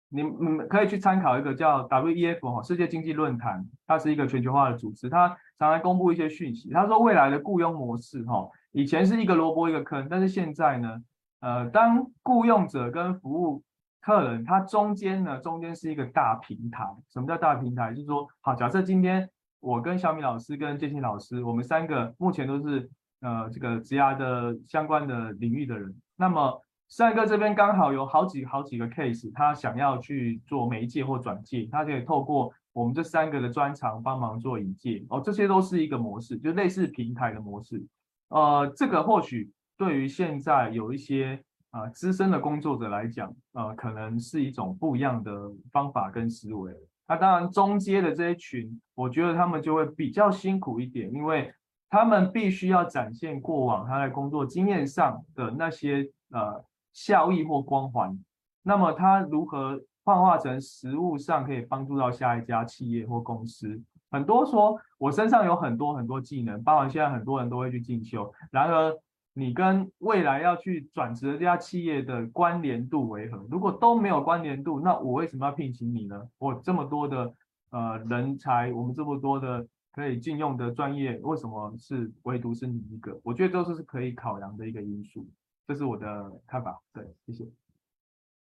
[0.09, 6.69] 你们可以去参考一个叫 WEF 哈世界经济论坛，它是一个全球化的组织，它常常公布一些讯息。
[6.71, 11.01] 他说未来的雇佣模式哈，以前是一个萝卜一个坑，但是现在呢，
[11.39, 13.63] 呃，当雇佣者跟服务
[14.01, 16.83] 客人，他中间呢，中间是一个大平台。
[17.13, 17.93] 什么叫大平台？
[17.93, 22.89] 就是说，好，假设今天我跟小米老师跟建新老师，我们三个目前都是
[23.21, 25.95] 呃这个职涯的相关的领域的人。
[26.15, 35.05] 那么三哥这边刚好有好几好几个 case，他想要去做媒介或转介，他可以透过我们这三个的专长帮忙做引介。
[35.09, 37.85] 哦，这些都是一个模式，就类似平台的模式。
[38.29, 41.41] 呃，这个或许对于现在有一些。
[41.69, 46.71] 啊，资深的工作者来讲，呃，可能是一种不一样的方法跟思维。
[47.07, 51.53] 那当然，中阶的这一群，我觉得他们就会比较辛苦一点，因为
[51.89, 58.17] 他们必须要展现过往他在工作经验上的那些呃效益或光环。
[58.61, 63.81] 那么他如何幻化成实物上可以帮助到下一家企业或公司？
[64.11, 68.93] 很多说我身上有很多很多技能，包含现在很多人都会去进修，然而。
[69.37, 73.37] 你跟未来要去转职的这家企业的关联度为何？
[73.51, 76.27] 如果都没有关联度，那我为什么要聘请你呢？
[76.39, 77.31] 我这么多的
[77.69, 83.21] 呃人才，我们这么多的可以禁用的专业，为什么是唯独是你一个？
[83.23, 85.29] 我觉得都是可以考量的一个因素，
[85.67, 86.81] 这是我的看法。
[86.91, 87.47] 对，谢谢。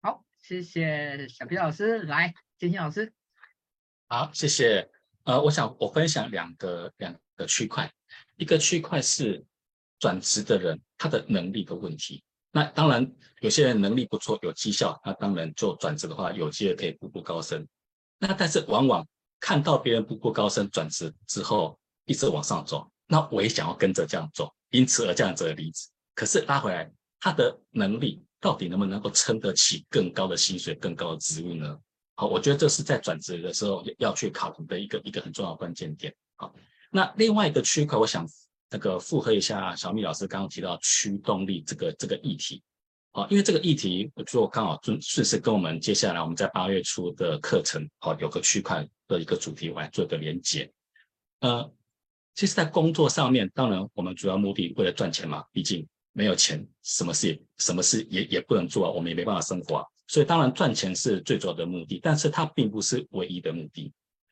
[0.04, 3.12] 好，谢谢小皮老师，来，建鑫老师。
[4.08, 4.92] 好，谢谢。
[5.24, 7.92] 呃，我想我分享两个两个区块，
[8.36, 9.44] 一个区块是。
[10.04, 12.22] 转职的人，他的能力的问题。
[12.52, 17.66] 那当然，有些人能力不错，有绩效，那当然做转职的话，有机会可以步步高升。
[18.20, 19.08] 那但是往往
[19.40, 25.88] 看到别人步步高升，转职之后一直往上走，那我也想要跟着这样走，因此而这样子的离职。
[26.14, 31.80] 可是拉回来，他的能力到底能不能够撑得起更高的薪水、更高的职务呢？
[32.16, 36.14] 好，我觉得这是在转职的时候要去考虑的一个一个很重要关键点。
[36.36, 36.54] 好，
[36.92, 38.28] 那另外一个区块，我想
[38.74, 42.64] 那个附和一下小米老师刚刚提到驱动力这个这个议题。
[43.12, 50.68] 好，因为这个议题，我觉得刚好顺顺势跟我们接下来我们在八月初的课程，好，有个区块的一个主题，我来做一个连接。
[51.42, 51.72] 呃，
[52.34, 59.86] 其实，在工作上面，当然我们主要目的为了赚钱嘛，毕竟没有钱，什么事什么事也也不能做啊，我们也没办法生活啊。
[60.08, 63.84] 所以当然赚钱是最主要的目的，但是它并不是唯一的目的。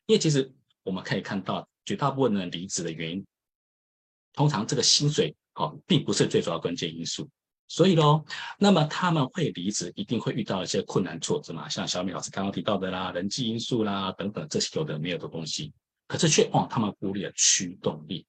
[0.06, 0.52] 因为其实
[0.82, 3.24] 我们可以看到，绝大部分人离职的原因，
[4.32, 7.28] 通常这个薪水好，并不是最主要关键因素。
[7.68, 8.24] 所以喽，
[8.58, 15.72] 那么他们会离职，一定会遇到一些困难挫折嘛，像小米老师刚刚提到的啦，人际因素啦等等这些有的没有的东西。
[16.06, 18.26] 可是却哦，他们忽略了驱动力，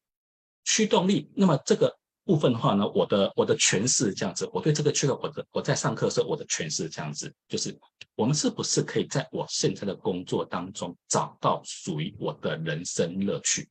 [0.63, 1.29] 驱动力。
[1.35, 1.93] 那么这个。
[2.25, 7.77] 部分的话呢，我的我的诠释这样子，我对这个区块，我的我在上课的时候，我的诠释这样子，就是
[8.15, 13.67] 我们是不是可以在我现在的工作当中找到属于我的人生乐趣？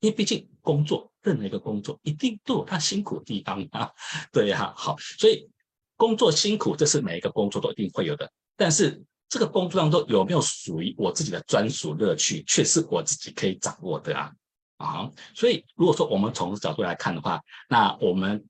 [0.00, 3.90] 因为毕竟工作，任何一个工作一定都有它辛苦的地方啊，
[4.32, 5.48] 对呀，好，所以
[5.96, 8.30] 工作辛苦，这是每一个工作都一定会有的。
[8.56, 14.32] 但是这个工作当中有没有属于我自己的专属乐趣，却是我自己可以掌握的啊。
[14.78, 18.46] 啊，所以如果说我们从角度来看的话，那我们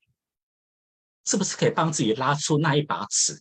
[1.25, 3.41] 是不是可以帮自己拉出那一把尺，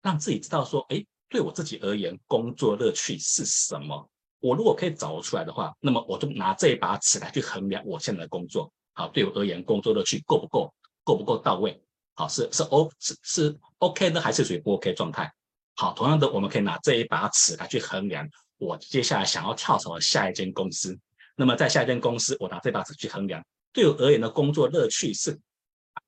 [0.00, 4.08] 让自己知道说，哎，对我自己而言，工作乐趣是什么？
[4.42, 8.70] 我如果可以找出来的话，那么我就拿这一把尺来去衡量我现在的工作。
[8.92, 10.74] 好，对我而言，工作乐趣够不够？
[11.04, 11.80] 够不够到位？
[12.14, 15.32] 好，是是 O 是是 OK 呢，还是属于不 OK 状态？
[15.76, 18.28] 好，同样的，我们可以拿这一把尺来去衡量
[18.58, 20.98] 我接下来想要跳槽的下一间公司。
[21.36, 25.40] 那么在下一间公司，我拿这把尺去衡量，对我而言的工作乐趣是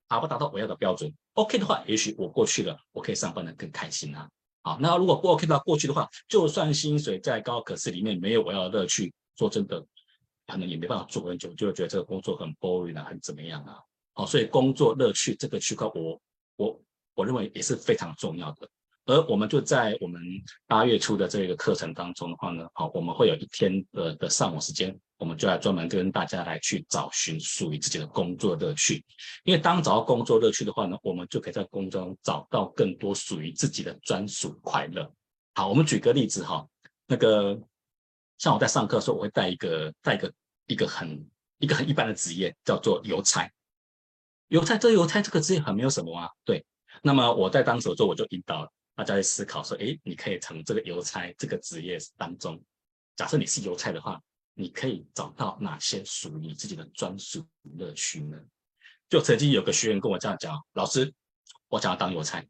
[0.07, 4.29] 达不达到我要的标准？OK 的话，也许我过去了，我可以上班的更开心啊。
[4.67, 9.79] 好，那如果不 OK 的话，过去的话，就算薪水再高，可是里面没有我要的乐趣，说真的，
[10.47, 13.77] 可能也没办法做很久，就会觉得这个工作很 boring 啊，很怎么样啊？
[14.15, 16.19] 好，所以工作乐趣这个区块，我
[16.57, 16.81] 我
[17.15, 18.67] 我认为也是非常重要的。
[19.05, 20.19] 而我们就在我们
[20.67, 29.03] 八月初的这个课程当中的话呢，好，我们会有一天的的上午时间，我们就来专门跟大家来去找寻属于自己的工作乐趣。
[29.45, 35.11] 因为当找到工作乐趣的话呢，我们就可以在工作中找到更多属于自己的专属快乐。
[35.55, 36.69] 好，我们举个例子哈，
[37.07, 37.59] 那个
[38.37, 40.31] 像我在上课的时候，我会带一个带一个
[40.67, 41.27] 一个很
[41.59, 43.51] 一个很一般的职业，叫做邮差。
[44.49, 46.63] 邮差这邮差这个职业很没有什么啊，对。
[47.03, 48.71] 那么我在当时做，我就引导。
[48.95, 52.63] 大家去思考说，诶，你可以从这个邮差这个职业当中，
[53.17, 54.21] 假设你是邮差的话，
[54.55, 57.45] 你可以找到哪些属于你自己的专属
[57.77, 58.39] 乐趣呢？
[59.09, 61.13] 就曾经有个学员跟我这样讲，老师，
[61.69, 62.45] 我想要当邮差，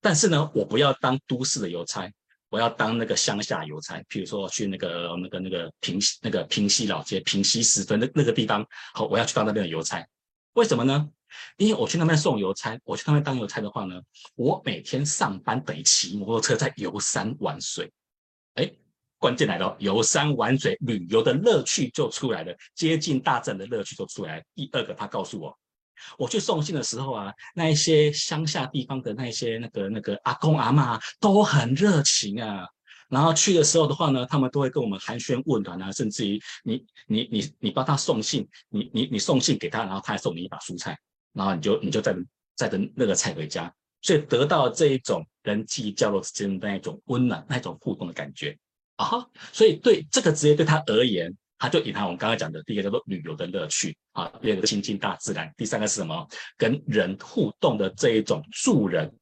[0.00, 2.12] 但是呢，我不要当都市的邮差，
[2.50, 10.06] 我要当那个乡下邮差，譬如说去那个那个那个平西那个平西老街平西十分那那个地方，好，我要去当那边的邮差，
[10.52, 11.08] 为什么呢？
[11.56, 14.00] 因为我去那边送邮差，我去那边当邮差的话呢，
[14.36, 17.92] 我每天上班等于骑摩托车在游山玩水。
[18.54, 18.72] 哎，
[19.24, 24.42] 关键来了，游山玩水旅游的乐趣就出来了，接近大自然的乐趣就出来了。
[24.54, 25.58] 第二个，他告诉我，
[26.18, 32.68] 我去送信的时候啊，那一些乡下地方的那些那个那个阿公阿嬷都很热情啊。
[33.08, 40.98] 然后去的时候的话呢，他们都会跟我们寒暄问暖啊，甚至于你你你你帮他送信，你你你送信给他，然后他还送你一把蔬菜。
[41.32, 42.14] 然后你就你就再
[42.56, 48.54] 再等那个菜回家，所以得到这一种人际交流之间的那一种温暖、那一种互动的感觉
[48.96, 49.30] 啊哈。
[49.52, 56.26] 所以对这个职业对他而言，他就隐含我们刚刚讲的第一个叫做旅游的乐趣啊，第二个亲近大自然，第三个是什么？
[56.56, 59.12] 跟人互动的这一种助人、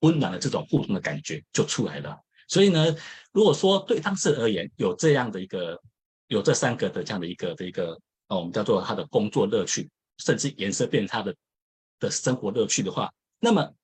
[0.00, 2.16] 温暖的这种互动的感觉就出来了。
[2.48, 2.94] 所以呢，
[3.32, 5.80] 如果说对当事人而言有这样的一个
[6.28, 7.98] 有这三个的这样的一个的一个，
[8.28, 11.34] 我们叫做他的工作乐趣，甚至延伸变成他的。
[12.00, 13.74] 的生活乐趣的话，那么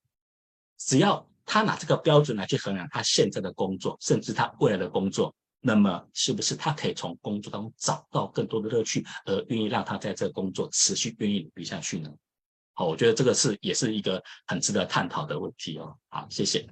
[0.79, 12.11] 只要他拿这个标准来去衡量他现在的工作，甚至他未来的工作，那么是不是他可以从工作当中找到更多的乐趣，而愿意让他在这个工作持续愿意努力下去呢？
[12.73, 15.97] 好，我觉得这个是也是一个很值得探讨的问题哦。
[16.09, 16.67] 好，谢谢。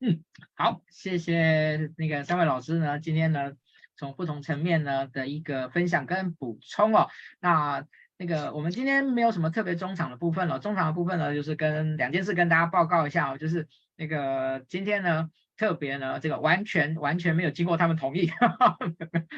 [0.00, 0.22] 嗯，
[0.54, 3.52] 好，谢谢那个三位老师呢，今天呢
[3.96, 7.08] 从不同层面呢的一个分享跟补充哦，
[7.40, 7.86] 那。
[8.20, 10.58] 那个，我们今天没有什么特别中场的部分了。
[10.58, 13.68] 中场的部分呢，就是跟两件事跟大家报告一下哦，就是
[13.98, 18.78] 那个今天呢，特别呢，这个完全完全没有经过他们同意，呵呵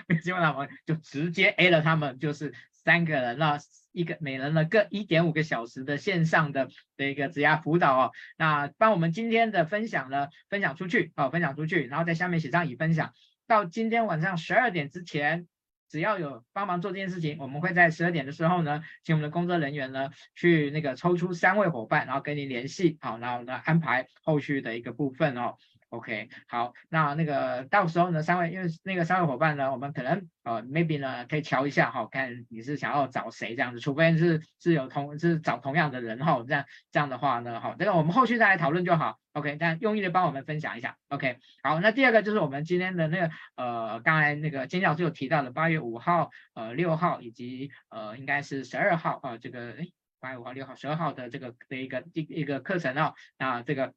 [0.06, 3.58] 没有经过他们就直接 A 了他们，就是三个人了
[3.90, 13.14] 一个每人呢各一点五个小时的线上的的一个职涯辅导哦，那帮我们今天的分享呢分享出去哦，分享出去，然后在下面写上已分享，
[13.46, 15.48] 到今天晚上十二点之前。
[15.90, 25.56] 只要有帮忙做这件事情，我们会在十二点的时候呢，请我们的工作人员呢去那个抽出三位伙伴，然后跟你联系，好，然后呢安排后续的一个部分哦。
[25.90, 39.18] OK，好，那那个到时候呢，三位因为那个三位伙伴呢，我们可能呃 maybe 呢可以瞧一下哈，看你是想要找谁这样子，除非是是有同是找同样的人哈，这样这样的话呢，好，这个我们后续再来讨论就好。
[39.32, 40.96] OK，但用意的帮我们分享一下。
[41.08, 53.92] OK，好，那第二个就是我们今天的那个呃，刚才那个金老师有提到的八月五号、呃六号以及呃应该是十二号啊、呃，这个诶八月五号、六号、十二号的这个的一个一一个课程哦，那这个。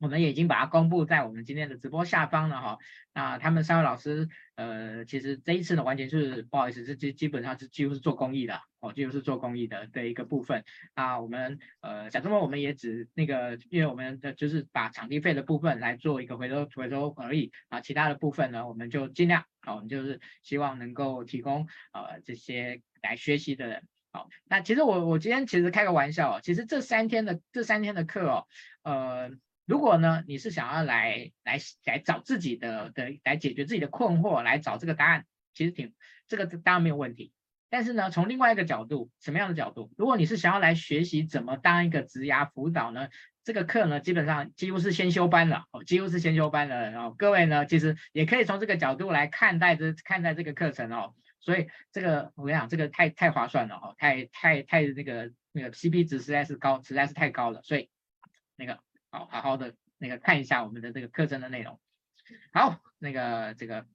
[0.00, 2.78] 我们已经把它公布在我们今天的直播下方了哈。
[3.14, 10.64] 那他们三位老师，呃，其实这一次呢，完全是不好意思，是基基本上是几乎是做公益的哦，几乎是做公益的的一个部分。
[10.94, 23.82] 那我们呃，小周末我们也只那个，因为我们的就是把场地费的部分来做一个回收回收而已啊，其他的部分呢，我们就尽量啊，我们就是希望能够提供呃这些来学习的人。
[24.12, 28.46] 好，那其实我我今天其实开个玩笑哦，其实这三天的这三天的课哦，
[28.82, 29.30] 呃。
[29.66, 35.92] 如果呢，你是想要来来来找自己的的来解决自己的困惑，来找这个答案，其实挺
[36.28, 37.32] 这个当然没有问题。
[37.68, 39.92] 但是呢，从另外一个角度，什么样的角度？
[39.98, 43.08] 如果你是想要来学习怎么当一个职涯辅导呢？
[43.42, 46.90] 这个课呢，基本上几乎是先修班了哦，几乎是先修班了。
[46.92, 51.14] 然后各位呢，其实也可以从这个角度来看待这看待这个课程哦。
[51.40, 57.62] 所以这个我跟你讲，这个太太划算了哦，太太太那个那个 CP 值实在是高，实在是太高了。
[57.62, 57.90] 所以
[58.54, 58.85] 那个。
[59.10, 61.80] 好，好好的那个看一下我们的这个课程的内容。
[62.52, 63.86] 好，那个这个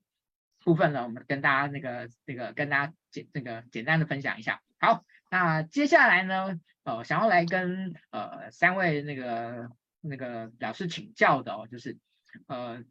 [0.64, 4.62] 部分呢，我们跟大家那个那个跟大家简那个简单的分享一下。
[4.80, 11.97] 好，那接下来呢，呃，想要来跟呃三位那个那个老师请教的哦，就是
[12.47, 12.84] 呃，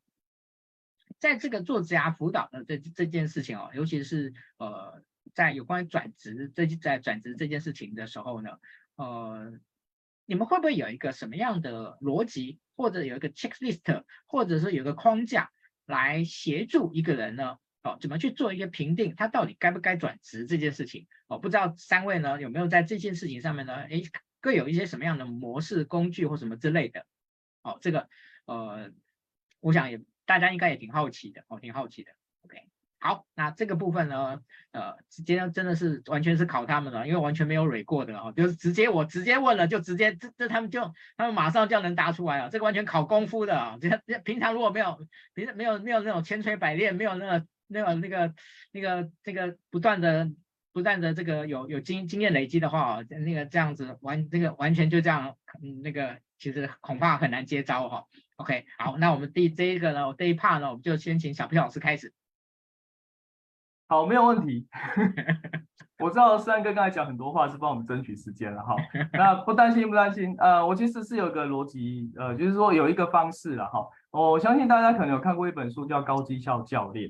[1.18, 5.02] 在这个做职涯辅导的这这件事情哦，尤其是呃
[5.32, 8.58] 在有关于转职这在转职这件事情的时候呢，
[8.96, 9.58] 呃。
[10.30, 15.50] 你们会不会有一个什么样的逻辑，或者有一个 checklist，或者是有个框架
[15.86, 17.56] 来协助一个人呢？
[17.82, 21.08] 哦，怎么去做一个评定，他到底该不该转职这件事情？
[21.26, 23.74] 哦，不知道三位呢有没有在这件事情上面呢？
[23.74, 24.04] 诶，
[24.40, 27.06] 各有一些什么样的模式、工具或什么之类的？
[27.62, 28.08] 哦，这个
[28.44, 28.92] 呃，
[29.58, 32.12] 我想也大家应该也挺好奇的，哦，挺好奇的。
[32.42, 32.69] OK。
[33.02, 34.42] 好，那这个部分呢，
[34.72, 44.98] 呃，今天真的是完全是考他们了，因为完全没有蕊过的哦，就是直接我直接问了，就直接这这他们就他们马上就能答出来了，这个完全考功夫的啊，这这平常如果没有
[45.32, 48.34] 平时没有没有那种千锤百炼，没有那个那个那个
[48.70, 50.30] 那个这个不断的
[50.74, 58.04] 不断的这个有有经经验累积的话，那个这样子完这个完全就这样，嗯，那个其实恐怕很难接招哈。
[58.36, 62.12] OK，好，那我们第这一个呢，这一 part 呢，我们就先请小皮老师开始。
[63.90, 64.68] 好，没有问题。
[65.98, 68.76] 我知道三哥刚才讲很多话是帮我们争取时间了哈。
[69.14, 70.32] 那不担心，不担心。
[70.38, 73.84] 呃，我其实是有个逻辑，呃，就是说有一个方式了哈。
[74.12, 77.08] 我相信大家可能有看过一本书叫《高绩效教练》，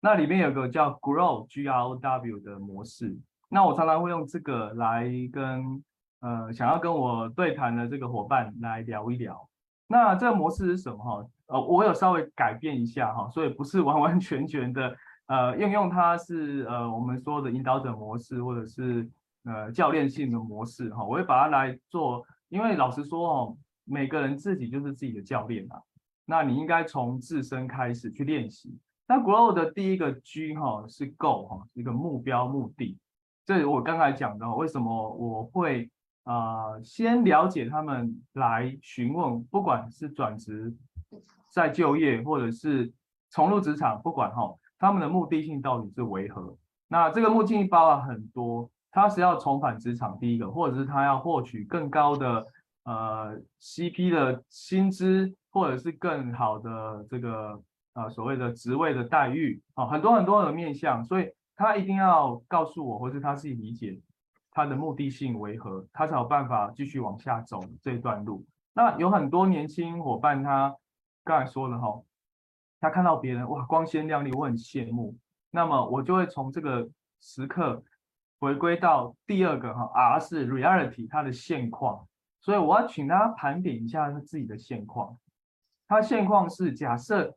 [0.00, 3.16] 那里面有个叫 Grow G R O W 的模式。
[3.48, 5.80] 那我常常会用这个来跟
[6.22, 9.48] 呃想要跟我对谈的这个伙伴来聊一聊。
[9.86, 11.24] 那这个模式是什么哈？
[11.46, 14.96] 呃，我有稍微改变一下哈，所以不是完完全全的。
[15.30, 19.08] 呃，应用它是呃我们说的引导者模式，或者是
[19.44, 25.80] 呃教练性的模式哈，我会把它来做，因为老实说哦，每个人自己就是自己的教练啊，
[26.26, 28.76] 那你应该从自身开始去练习。
[29.06, 32.98] 那 Grow 的第一个 G 哈是 Go 哈，一个目标目的，
[33.46, 35.88] 这我刚才讲的，为什么我会
[36.24, 40.74] 啊、先了解他们来询问，不管是转职、
[41.52, 42.92] 再就业，或者是
[43.30, 44.56] 重入职场，不管哈。
[44.80, 46.56] 他们的目的性到底是为何？
[46.88, 52.44] 那这个目的性包含很多，他是要重返职场第一个，或者是他要获取更高的
[52.84, 57.62] 呃 CP 的薪资，或者是更好的这个
[57.92, 64.00] 呃所谓的职位的待遇啊，很多很多的面向，所以他一定要告诉我，或是他自己理解
[64.50, 68.44] 他的目的性为何，他才有办法继续往下走这段路。
[68.72, 70.74] 那有很多年轻伙伴，他
[71.22, 72.00] 刚才说了哈。
[72.80, 75.16] 他看到别人哇光鲜亮丽，我很羡慕。
[75.50, 76.88] 那么我就会从这个
[77.20, 77.82] 时刻
[78.38, 82.06] 回归到第二个哈，R 是 reality，他的现况。
[82.40, 85.18] 所以我要请他盘点一下他自己的现况。
[85.86, 87.36] 他现况是假设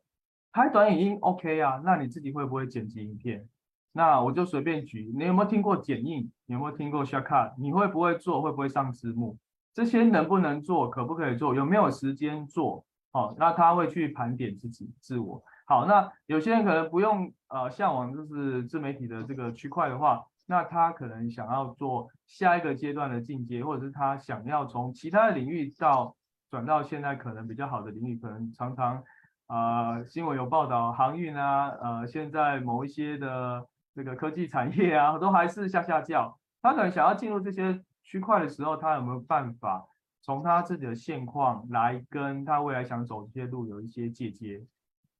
[0.52, 3.46] 拍短影音 OK 啊，那你自己会不会剪辑影片？
[3.92, 6.30] 那我就随便举，你有没有听过剪映？
[6.46, 7.52] 有没有听过 Shotcut？
[7.58, 8.40] 你会不会做？
[8.40, 9.36] 会不会上字幕？
[9.72, 10.88] 这些能不能做？
[10.88, 11.54] 可不可以做？
[11.54, 12.84] 有没有时间做？
[13.14, 15.42] 好、哦，那他会去盘点自己自我。
[15.64, 26.14] 好，那有些人可能不用呃向往就是自媒体的这个区块的话，那他可能想要做下一个阶段的进阶，或者是他想要从其他的领域到
[26.50, 29.02] 转到现在可能比较好的领域，可能常常
[29.46, 33.66] 啊、呃、新闻有报道航运啊，呃现在某一些的。
[33.96, 36.36] 这个科技产业啊，都还是下下叫。
[36.60, 39.86] 他可能想要进入这些区块的时候，他有没有办法
[40.24, 44.64] 从他自己的现况来跟他未来想走这些路有一些借接？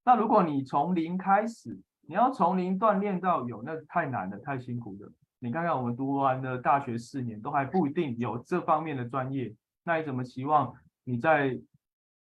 [0.02, 1.78] 那如果你从零开始，
[2.08, 5.12] 你要从零锻炼到有，那太难了，太辛苦了。
[5.40, 9.54] 你看看我们读完的大学四年，都还不一定有这方面的专业。
[9.82, 10.74] 那你怎么期望
[11.04, 11.60] 你在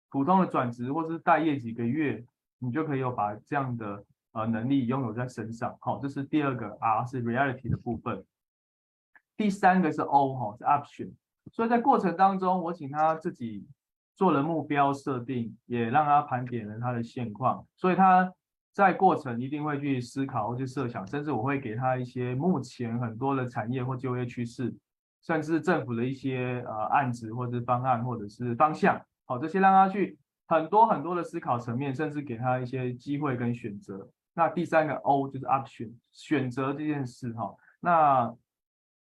[0.08, 2.24] 普通的转职或是待业几个月，
[2.58, 4.04] 你就可以有把这样的？
[4.32, 8.24] 呃，能力拥有在身上，好，这是第二个 R 是 reality 的部分。
[9.36, 11.12] 第三个是 O 哈，是 option。
[11.52, 13.66] 所以在过程当中，我请他自己
[14.16, 17.66] 做了目标设定，也让他盘点了他的现况。
[17.76, 18.32] 所以他
[18.72, 24.74] 在过程一定会去思考或去设想，甚至我会给他一些目前很多的产业或就业趋势，
[25.22, 34.08] 甚至政府的一些呃案子或者方案或者是方向，好，这些让他去很多很多的思考层面，甚至给他一些机会跟选择。
[34.34, 38.32] 那第三个 O 就是 option 选择这件事哈，那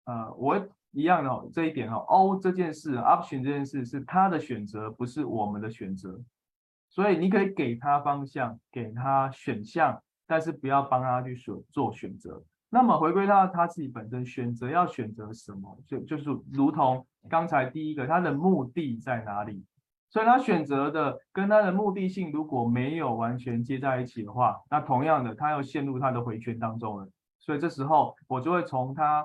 [0.05, 0.67] 呃我
[0.97, 6.19] 一样的哦，这一点哦，O 这件事 option 这件事是他的选择，不是我们的选择，
[6.89, 12.43] 所以你可以给他方向，给他选项，但是不要帮他去选做选择。
[12.71, 19.63] 那么回归到他自己本身选择要选择什么，就就是如同刚才第一个，他的目的在哪里？
[20.09, 27.07] 所以他选择的跟他的目的性如果没有完全接在一起的话，那同样的他又陷入他的回圈当中了。
[27.39, 29.23] 所以这时候我就会从他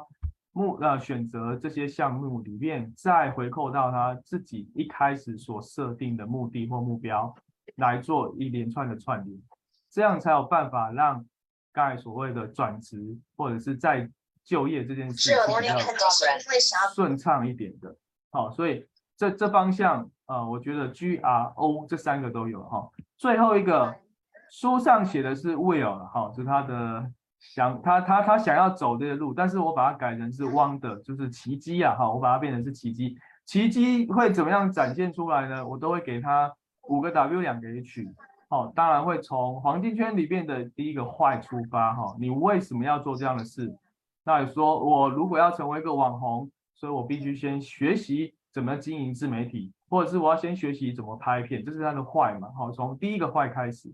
[0.53, 7.35] 目呃选择这些项目里面，再回扣到他自己一开始所设定的目的或目标
[7.77, 9.43] 来做一连串的串联，
[9.91, 11.25] 这样才有办法让
[11.73, 14.11] 刚才所谓的转职或者是在
[14.45, 15.79] 就业这件事情比较
[16.95, 17.97] 顺畅一点的。
[18.31, 18.87] 好，所以
[19.17, 20.09] 这这方向。
[20.27, 22.89] 啊、呃，我觉得 G R O 这三个都有哈。
[23.19, 23.95] 最后一个
[24.51, 33.19] 书上写的是 Will 了哈，是他的想他他他想要走这个路，但是我把它改成是 Wonder，就是奇迹啊哈，我把它变成是奇迹。
[33.45, 35.67] 奇迹会怎么样展现出来呢？
[35.67, 36.51] 我都会给他
[36.89, 38.07] 五个 W 两个 H，
[38.49, 42.15] 好，当然会从黄金圈里面的第一个坏出发哈。
[42.19, 43.77] 你为什么要做这样的事？
[44.25, 49.73] 那你说我如果要成为一个网红，所以我必须先学习怎么经营自媒体。
[49.91, 52.49] 或者是我要先学习怎么拍片，这是它的坏嘛？
[52.57, 53.93] 好，从第一个坏开始，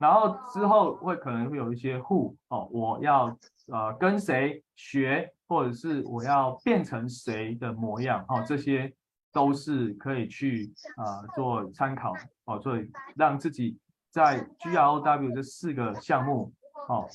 [0.00, 3.26] 然后之后会可能会有一些户哦，我要
[3.68, 8.90] 呃跟谁学，或者是我要变成谁的模样，哦，这些
[9.30, 12.14] 都是可以去啊、呃、做参考
[12.46, 13.78] 哦，所以让自己
[14.10, 16.50] 在 G R O W 这四个项目
[16.88, 17.06] 哦，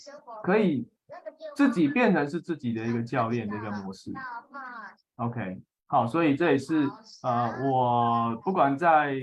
[0.43, 0.87] 可以
[1.55, 4.13] 自己变成是自己的一个教练的一个模式
[5.15, 5.59] ，OK。
[5.87, 6.89] 好，所以这也是
[7.21, 9.17] 呃，我不管在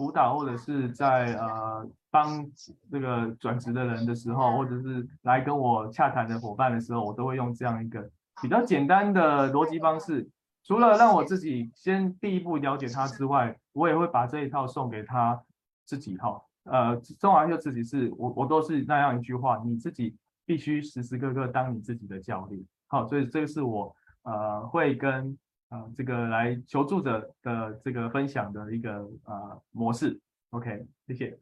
[0.00, 2.50] 辅导或者是在呃帮
[2.90, 10.26] 这个转职的人的时候，或者是来跟我洽谈的伙伴的时候，我都会用这样一个比较简单的逻辑方式。
[10.64, 15.38] 除了让我自己先第一步了解他之外，我也会把这一套送给他
[15.84, 16.40] 自己哈。
[16.64, 22.58] 呃，送完就自己是我我都是那样一句话，你自己必须时时刻刻当你自己的教练。
[22.86, 25.36] 好，所以这个是我呃会跟。
[25.70, 28.92] 啊、呃，这个来求助者的这个分享的一个
[29.22, 31.38] 啊、呃、模式，OK，谢谢。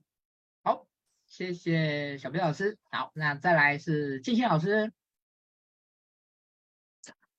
[0.63, 0.87] 好，
[1.27, 2.79] 谢谢小斌老师。
[2.91, 4.93] 好，那再来是静心老师。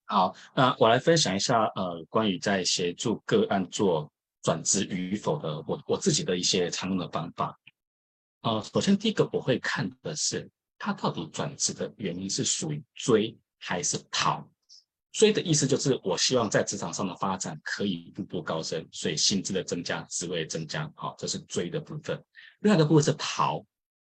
[0.05, 4.11] 好，那我来分享一下呃，关于在协助个案做
[4.41, 7.59] 转职与否的我我自己的一些常用的方法。
[8.41, 14.43] 呃，首先第一个我会看的是他到底转职的原因是属于追还是逃。
[15.11, 22.23] 追的意思就是，我希望在职场上的发展可以步步高升，所以薪资的增加、职位增加，好，这是追的部分。
[22.59, 23.65] 另外一个部分是逃，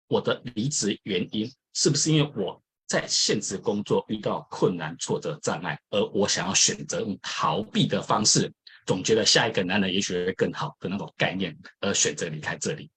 [0.09, 8.53] 我的离职原因是不是因为我在现职工作遇到困难、挫折、障碍，而我想要选择用逃避的方式，
[8.84, 12.90] 总觉得下一个男人也许会更好的那种概念，而选择离开这里。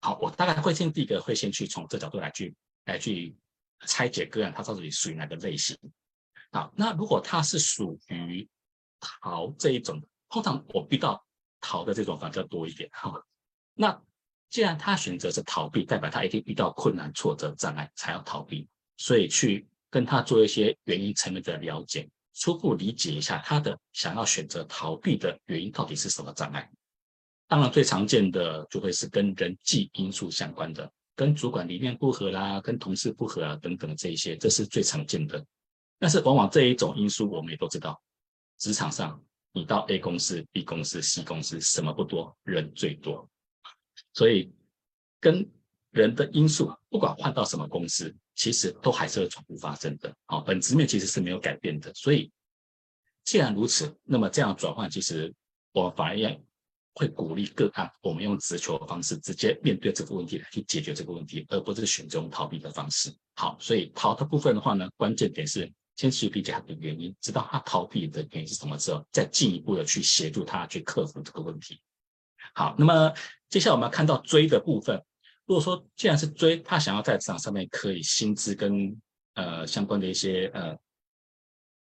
[0.00, 2.52] 好，我大概会先第一个会先去从这角度来去
[2.86, 3.36] 来去
[3.86, 5.78] 拆解个案，它到底属于哪个类型。
[6.54, 8.48] 好，那如果他是属于
[9.00, 11.20] 逃这一种，通常我遇到
[11.60, 13.12] 逃的这种反而较多一点哈。
[13.74, 14.00] 那
[14.50, 18.68] 既然他选择是逃避，代表他一定遇到困难、挫折、障碍才要逃避。
[18.96, 26.70] 所以去跟他做一些原因层面的了解，初步理解一下他的想要选择逃避的原因到底是什么障碍。
[27.48, 35.44] 当然，最常见的就会是跟人际因素相关的，跟主管理念不合啦，跟同事不合啊等等这一些，这是最常见的。
[35.98, 38.00] 但是往往这一种因素，我们也都知道，
[38.58, 39.22] 职场上
[39.52, 43.28] 你到 A 公司、B 公司、C 公司，什么不多，人最多。
[44.12, 44.52] 所以
[45.20, 45.48] 跟
[45.90, 50.14] 人的因素，不管换到什么公司，其实都还是会重复发生的。
[50.26, 51.92] 好，本质面其实是没有改变的。
[51.94, 52.30] 所以
[53.24, 55.32] 既然如此，那么这样转换，其实
[55.72, 56.36] 我反而要
[56.94, 63.14] 会鼓励个案，我们用直球的方式直接面对这个问题来去解决这个问题，而不是选择用逃避的方式。
[63.36, 71.80] 好，所以逃的部分的话呢，关键点是先去理解他的原因，知道他逃避的原因是什么之后，再进一步的去协助他去克服这个问题。
[72.54, 73.12] 好，那么
[73.48, 75.02] 接下来我们要看到追的部分。
[75.46, 79.00] 如果说既然是追，他想要在职场上面可以薪资跟
[79.34, 80.76] 呃相关的一些呃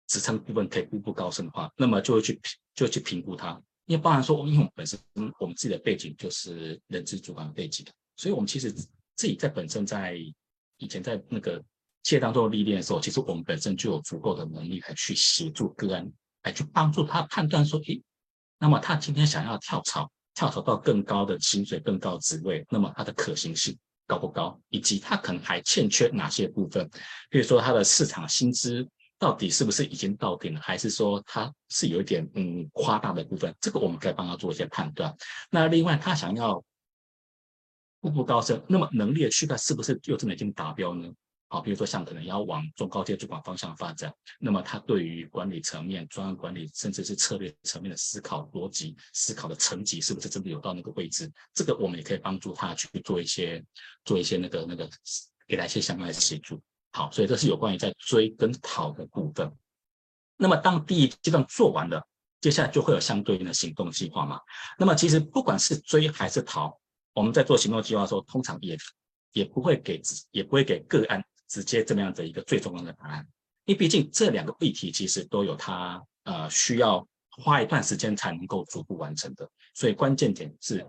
[0.08, 2.40] 职称部分可以步步高升的话，那么就会去
[2.74, 3.60] 就会去评估他。
[3.86, 4.98] 因为包含说，因为我们本身
[5.38, 7.86] 我们自己的背景就是人资主管的背景，
[8.16, 10.18] 所以我们其实自己在本身在
[10.78, 11.62] 以前在那个
[12.06, 16.08] 企业当中历练的时候，其实我们本身就有足够的能力来去协助个案，
[16.44, 18.00] 来去帮助他判断说，诶，
[18.60, 20.08] 那么他今天想要跳槽。
[20.38, 23.74] 跳槽到更高的薪水、更高职位，那么它的可行性
[24.06, 24.60] 高不高？
[24.68, 26.86] 以及他可能还欠缺哪些部分？
[27.30, 28.86] 比如说他的市场薪资
[29.18, 33.56] 到底是不是已经到顶了，还是说它是有一点嗯夸大的部分？
[33.62, 35.16] 这个我们可以帮他做一些判断。
[35.50, 36.62] 那另外，他想要
[38.00, 41.10] 步步高升，那么能力的区块是不是又真的已经达标呢？
[41.48, 51.32] 好，比如说像可能要往中高阶主管方向发展，那么他对于管理层面、专案管理，甚至是策略层面的思考逻辑、思考的层级，是不是真的有到那个位置？
[51.54, 53.64] 这个我们也可以帮助他去做一些、
[54.04, 54.90] 做一些那个、那个，
[55.46, 56.60] 给他一些相关的协助。
[56.90, 59.52] 好，所以这是有关于在追跟逃的部分。
[60.36, 62.04] 那么当第一阶段做完了，
[62.40, 64.40] 接下来就会有相对应的行动计划嘛。
[64.78, 66.76] 那么其实不管是追还是逃，
[67.12, 68.76] 我们在做行动计划的时候，通常也
[69.32, 71.24] 也不会给也不会给个案。
[71.48, 73.26] 直接这么样的一个最重要的答案，
[73.64, 80.86] 因为毕竟这两个议题其实都有它呃需要花一段时间才能够逐步完成的，所以关键点是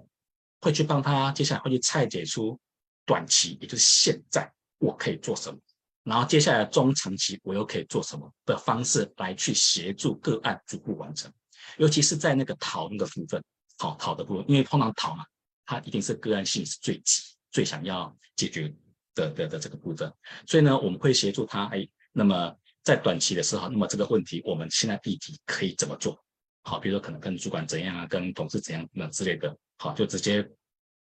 [0.61, 2.59] 会去帮他接下来会去拆解出
[3.05, 5.59] 短期，也就是现在我可以做什么，
[6.03, 11.31] 然后接下来中长期我又可以做什么的方式来去协助个案逐步完成，
[11.77, 13.43] 尤其是在那个讨那个部分，
[13.77, 15.25] 好讨的部分，因为通常讨嘛，
[15.65, 18.73] 它一定是个案性是最急、最想要解决。
[19.17, 20.13] 的的的这个部分，
[20.45, 21.65] 所以呢，我们会协助他。
[21.65, 26.17] 哎，那么在短期的时候，那么这个问题我们现在立即可以怎么做？
[26.63, 29.55] 好，比如说可能跟主管怎样啊，跟同事怎样那之类的。
[29.79, 30.47] 好，就直接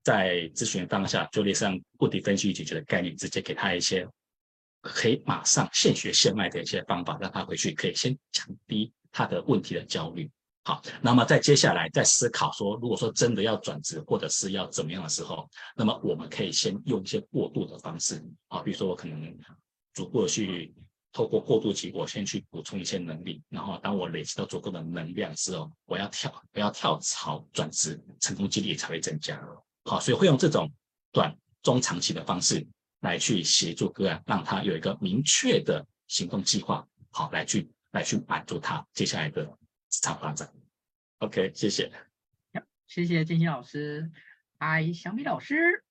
[0.03, 4.07] 在咨询当下就列上问题分析解决的概念，直接给他一些
[4.81, 10.29] 可以马上现学现卖的一些方法，让他回去可以先降低他的问题的焦虑。
[10.65, 15.45] 好，那么在接下来再思考说，如果说真的要转职或者是要怎么样的时候，
[15.75, 19.37] 那么我们可以先用一些过渡的方式啊，比如说我可能
[19.93, 20.73] 逐步的去
[21.11, 29.37] 透过过渡期，我先去补充一些能力，然后当我累积到足够的能量之后，我要跳，我要跳槽转职，成功几率才会增加。
[29.83, 30.71] 好，所以会用这种
[31.11, 32.65] 短、中、长期的方式
[33.01, 39.45] 来去协助个案，让他有一个明确的行动计划，好，来去来去满足他接下来的。
[39.93, 40.49] 职场发展
[41.19, 41.91] ，OK，谢谢。
[42.87, 44.09] 谢谢金星老师，
[44.57, 45.83] 哎，小米老师，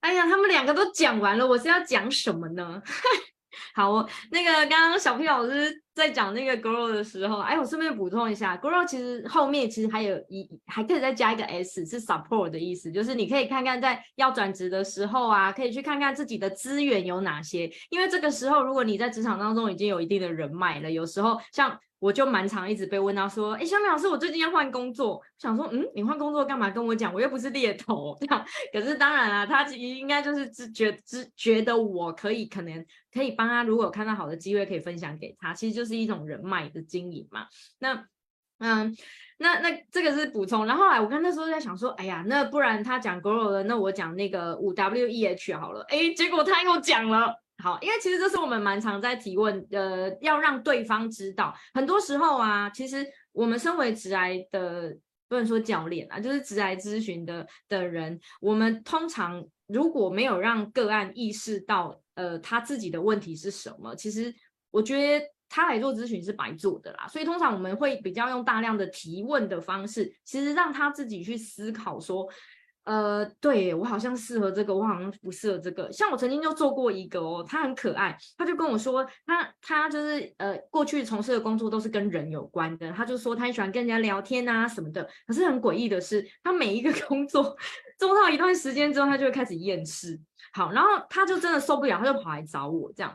[0.00, 2.82] 哎呀，他们两个都讲完了，我是要讲什么呢？
[3.76, 21.78] 好，我那个刚刚小 P 老师在讲那个 grow 的时候，哎，我顺便补充一下，grow 其实后面其实还有一还可以再加一个 s，是 support 的意思，就是你可以看看在要转职的时候啊，可以去看看自己的资源有哪些，因为这个时候如果你在职场当中已经有一定的人脉了，有时候像。
[21.98, 27.12] 我就蛮常一直被问到说，哎，小米老师，我最近要换工作，想说，嗯，你换工作干嘛跟我讲？
[27.12, 28.44] 我又不是猎头，这样。
[28.72, 37.46] 可是当然啊，他其实应该就是只觉只觉得我可以，可能可以帮他，如果看到好的机会，可以分享给他，其实就是一种人脉的经营嘛。
[37.78, 38.06] 那，
[38.58, 38.94] 嗯，
[39.38, 40.66] 那那这个是补充。
[40.66, 45.82] 然后后来我刚那时候在想说，哎呀，那不然他讲 grow 了，那我讲那个五 W E H 好了。
[45.88, 47.42] 哎，结果他又讲了。
[47.66, 54.96] 好，因为其实这是我们蛮常在提问，呃，要让对方知道，很多时候啊，其实我们身为直癌的，
[55.26, 64.32] 不能说教练啊，就是直癌咨询的的人，我们通常如果没有让个案意识到，呃，他自己的问题是什么，其实
[64.70, 67.08] 我觉得他来做咨询是白做的啦。
[67.08, 72.28] 所以通常我们会比较用大量的提问的方式，其实让他自己去思考说。
[72.86, 75.90] 呃，对，我好像适合这个，我好像不适合这个。
[75.92, 85.06] 像我曾经就做过一个哦，他很可爱，他就跟我说，他他就是呃，过去从事的工作都是跟人有关的，他就说他很喜欢跟人家聊天啊什么的。
[85.26, 87.56] 可是很诡异的是，他每一个 工作
[87.98, 90.20] 做到一段时间之后，他就会开始厌世。
[90.52, 93.12] 好，然后他就真的受不了，他就跑来找我这样。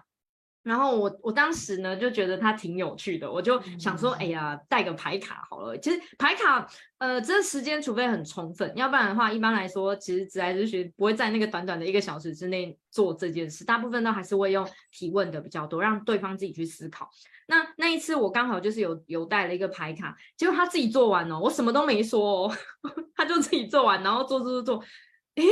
[0.64, 5.76] 然后我我当时呢就觉得他挺有趣的，我就想说，哎呀，带个牌卡好了。
[5.80, 6.68] 其实牌卡，
[7.00, 17.10] 呃，这时间除非很充分，要不然的话，一般来说，其实职来咨询不会在那个短短的一个小时之内做这件事，大部分都还是会用提问的比较多，让对方自己去思考。
[17.48, 22.56] 那那一次我刚好就是有有带了一个牌卡，结果他自己做完哦，我什么都没说哦，
[23.16, 24.86] 他就自己做完，然后做做做做。
[25.36, 25.46] 诶，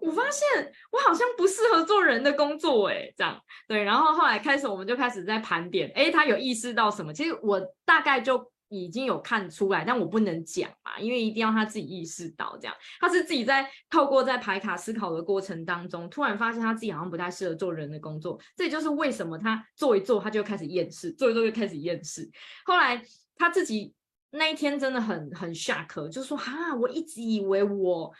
[0.00, 3.82] 我发现我好像不适合做人的工作，诶，这样对。
[3.82, 7.12] 然后后来开始，我们就开始在盘点，诶，他有意识到什么？
[7.12, 12.74] 其实我大概就已经有看出来，但我不能讲嘛，因为一定要他自己意识到这样。
[12.98, 18.40] 他是自己在透过在排卡思考的过程当中，突然发现他自己好像不太适合做人的工作。
[18.56, 22.26] 这也就是为什么他做一做，他就开始厌世，做一做就开始厌世。
[22.64, 23.02] 后来
[23.36, 23.92] 他自己
[24.30, 28.10] 那一天真的很很 shock，就说哈，我一直以为我。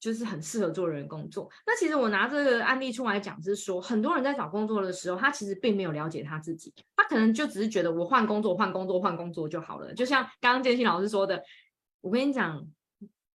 [0.00, 1.48] 就是很适合做人工作。
[1.66, 9.92] 那其实我拿这个案例出来讲，是说很多人在找工作的时候，他其实并没有了解他自己，他可能就只是觉得我换工作、换工作、换工作就好了。
[9.92, 11.42] 就像刚刚建新老师说的，
[12.00, 12.66] 我跟你讲，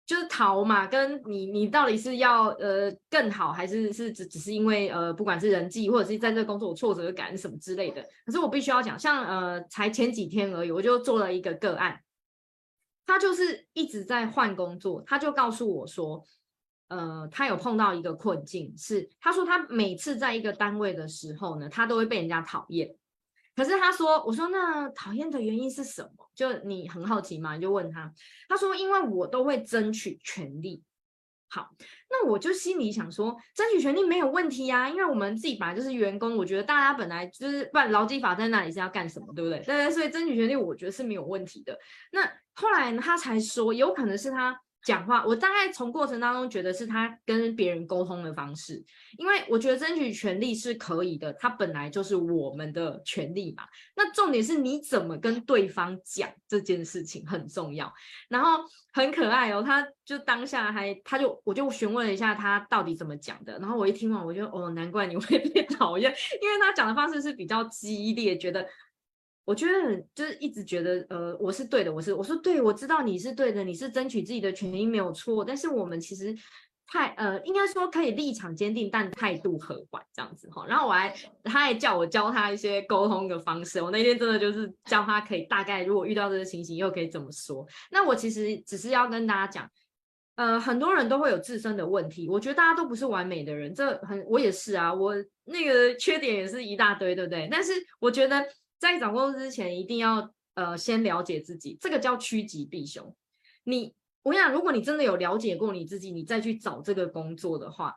[0.05, 8.03] 就是逃嘛，跟你你到底是要呃更好，还是是只只是因为呃不管是人际或者是在这个工作有挫折感什么之类的。
[8.23, 11.99] 可是我必须要讲，像呃才前几天而已，我就做了一个个案，
[13.07, 16.23] 他就是一直在换工作，他就告诉我说。
[16.91, 22.93] 呃，他有碰到一个困境，是他说他每次在一个单位的时候呢，他都会被人家讨厌。
[23.55, 26.29] 可是他说，我说那讨厌的原因是什么？
[26.35, 28.11] 就你很好奇嘛，你就问他。
[28.49, 30.83] 他说，因为我都会争取权利。
[31.49, 31.69] 好，
[32.09, 39.61] 那我就心里想说，争取权利没有问题呀，因为我们自己本来就是员工，我觉得大家本来就是，不然劳基法在那里是要干什么，对不对？
[39.61, 41.79] 对，所以争取权利，我觉得是没有问题的。
[42.11, 44.59] 那后来呢，他才说，有可能是他。
[44.83, 48.83] 讲话，我大概从过程当中觉得是他跟别人沟通的方式，
[49.17, 53.63] 因为我觉得争取权利是可以的，他本来就是我们的权利嘛。
[53.95, 57.93] 那重点是你怎么跟对方讲这件事情很重要。
[58.27, 58.63] 然后
[58.93, 63.59] 很可爱哦，他就当下还，他就我就询问了一下他到底怎么讲的。
[63.59, 68.67] 然后我一听完，我就哦，难怪你会 被讨厌，因为他讲的方式是比较激烈，觉得。
[69.43, 76.33] 我觉得就是一直觉得，呃，我是对的，我是我说对，我知道你是对的，你是争取自己的权益没有错，但是我们其实
[76.85, 80.63] 太呃，应该说可以立场坚定，但态度和缓这样子哈。
[80.67, 81.13] 然后我还
[81.43, 87.65] 他还叫我教他一些沟通的方式，我那天真的就是教他可以大概如果遇到这个情形又可以怎么说。
[87.89, 89.67] 那我其实只是要跟大家讲，
[90.35, 95.15] 呃，很多人都会有自身的问题，我觉得大家都不是完美的人，这很我也是啊，我
[95.45, 97.47] 那个缺点也是一大堆，对不对？
[97.51, 98.45] 但是我觉得。
[98.81, 103.15] 在找工作之前，一定要呃先了解自己，这个叫趋吉避凶。
[103.63, 107.95] 你我想，如果你真的有了解过你自己，你再去找这个工作的话，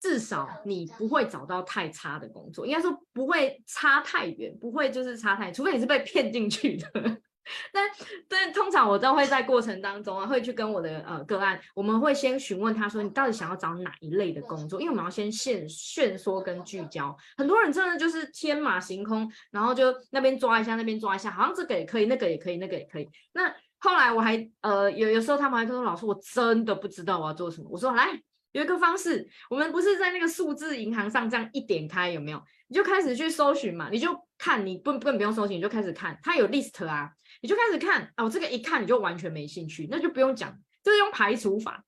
[0.00, 7.20] 至少你不会找到太差的工作，应该说不会差太远，不会就是差太，除非你是被骗进去的。
[7.72, 7.90] 但
[8.28, 14.80] 但通常我都会在过程当中啊，会去跟我的呃个案，我们会先询问他说，你到底想要找哪一类的工作？
[14.80, 17.14] 因为我们要先限限缩跟聚焦。
[17.36, 23.08] 很多人真的就是天马行空，然后就那边抓一下，那边抓一下，好像这个也可以，那个也可以，那个也可以。
[23.32, 27.68] 那后来我还呃有有时候他们还说，老师，我真的不知道我要做什么。
[27.70, 28.08] 我说来，
[28.52, 32.42] 有一个方式，我们不是在那个数字银行上这样一点开有没有？
[32.68, 37.10] 你就开始去搜寻嘛，你就看你不根本不用搜寻，你就开始看，它有 list 啊。
[37.44, 40.50] 你就开始看哦，这个一看你就完全没兴趣，那就不用讲，
[40.82, 41.84] 就是用排除法。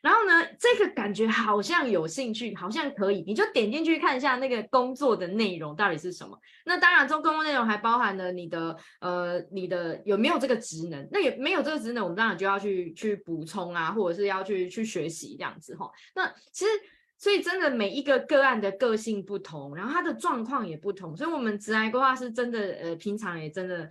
[0.00, 6.38] 然后呢，这个感觉好像有兴趣，好像可以，你就点进去看一下那个工作的内容到底是什么。
[6.64, 11.08] 那当然，这工作内容还包含了你的呃，你的有没有这个职能？
[11.10, 15.90] 那也没有这个职能，我们当然就要去去补充啊，或者是要去去学习这样子哈。
[16.14, 16.70] 那其实，
[17.18, 23.90] 所以真的每一个个案的个性不同，然后他的状况也不同，所以我们职涯规划是真的呃，平常也真的。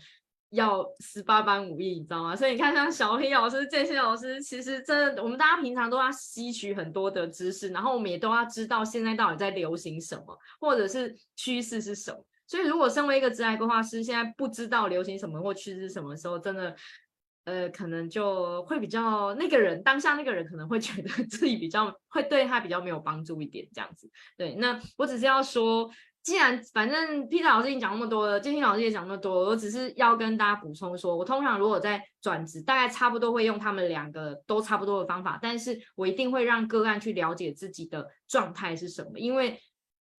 [0.52, 2.36] 要十八般武艺，你知道吗？
[2.36, 12.26] 所以你看，像小黑老师、建新老师，其实真的，我们大家平常都要吸取很多的知识，然后我们也都要知道现在到底在流行什么，或者是趋势是什么。
[12.48, 16.76] 所以，如果身为一个职业规划师，现在不知道流行什么或趋势是什么时候，真的，
[17.46, 24.10] 呃，可能就会比较那个人当下那个人可能会觉得 自己比较会对他比较没有帮助一点，这样子。
[24.36, 25.90] 对，那我只是要说。
[26.24, 39.60] 既然反正 Peter 老师已经讲那么多了，建新老师也讲那么多，我只是要跟大家补充说，我通常如果在转职，大概差不多会用他们两个都差不多的方法，但是我一定会让个案去了解自己的状态是什么，因为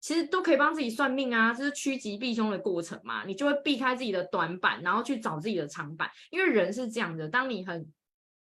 [0.01, 7.87] 其实都可以帮自己算命啊，这是趋吉避凶的过程嘛，你就会避开自己的短板，然后去找自己的长板，因为人是这样的，当你很。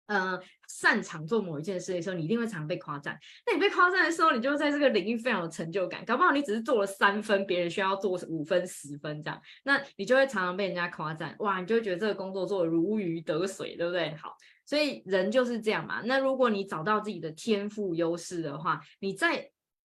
[0.10, 3.16] 呃，擅长做某一件事的时候，你一定会常常被夸赞。
[3.45, 6.03] 那你被夸赞的时候，你就在这个领域非常有成就感。
[6.03, 11.36] 搞不好你只是做了三分，别人需要做五分、十分这样，那你就会常常被人家夸赞。
[11.39, 14.16] 哇，你就会觉得这个工作做得如鱼得水，对不对？
[14.16, 14.36] 好，
[14.66, 16.01] 所以人就是这样嘛。
[16.03, 19.47] 那如果你找到自己的天赋优势的话，你在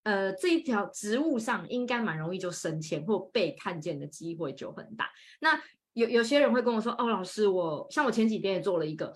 [0.05, 5.11] 呃这一条职务上应该蛮容易就升迁或被看见的机会就很大。
[5.41, 5.61] 那
[5.93, 9.13] 有有些人会跟我说，哦，老师，我像我前几天也做了一个。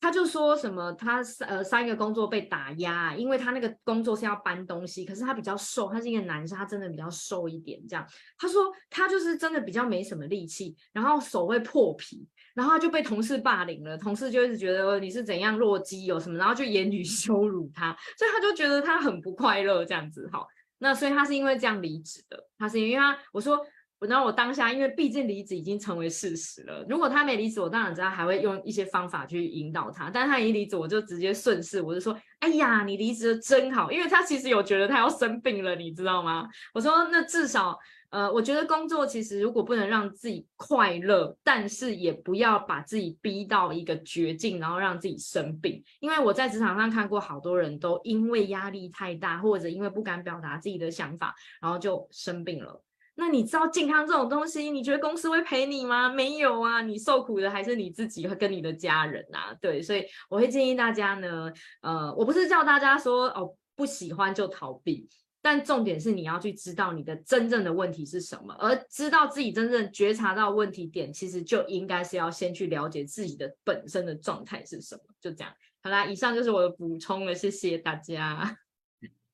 [0.00, 8.06] 他就说什么，他呃三个工作被打压，因为他那个工作是要搬东西，可是他比较瘦，他是一个男生，他真的比较瘦一点，这样。
[8.38, 20.26] 他说他就是真的比较没什么力气，然后手会破皮，然后他就被同事霸凌了，同事就一直觉得你是怎样弱鸡有什么，然后就言语 羞辱他，所以他就觉得他很不快乐这样子。
[20.32, 20.48] 好，
[20.78, 23.60] 那所以他是因为这样离职的，他是因为他我说。
[24.08, 26.84] 然后我当下，因为毕竟离职已经成为事实了。
[26.88, 30.08] 如果他没离职，我当然知道还会用一些方法去引导他。
[30.08, 36.48] 但他一离职，我就直接顺势，我就说：“哎呀，你离职的真好。”因为他其实有觉得他要生病了，你知道吗？
[36.72, 37.78] 我说：“那至少，
[38.08, 45.84] 呃，我觉得工作其实如果不能让自己快乐，但是也不要把自己逼到一个绝境，然后让自己生病。
[46.00, 52.82] 因为我在职场上看过好多人都因为压力太大，或者因为不敢表达自己的想法，然后就生病了。”
[53.20, 56.08] 那你知道健康这种东西，你觉得公司会赔你吗？
[56.08, 59.54] 没有啊，你受苦的还是你自己和跟你的家人啊。
[59.60, 61.52] 对，所以我会建议大家呢，
[61.82, 65.06] 呃，我不是叫大家说哦，不喜欢就逃避，
[65.42, 75.02] 但重点是你要去知道你的真正的问题是什么，而知道自己真正觉察到问题点，其实就应该是要先去了解自己的本身的状态是什么。
[75.20, 75.52] 就这样，
[75.82, 78.56] 好啦，以上就是我的补充了，谢谢大家。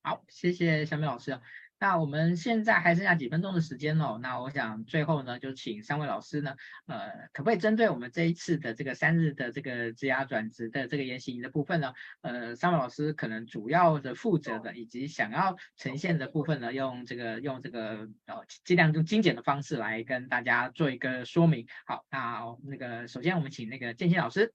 [0.03, 1.39] 好，谢谢小美老师。
[1.79, 6.57] 那我们现在还剩下几分钟的时间哦，那我想最后呢，就请三位老师呢，
[6.87, 21.67] 呃，可不可以针对我们这一次的这个三日的这个职涯转职的这个研习营的部分呢，呃，三位老师可能主要的负责的以及想要呈现的部分呢，用这个用这个呃尽量用精简的方式来跟大家做一个说明。
[21.85, 24.55] 好，那那个首先我们请那个建新老师。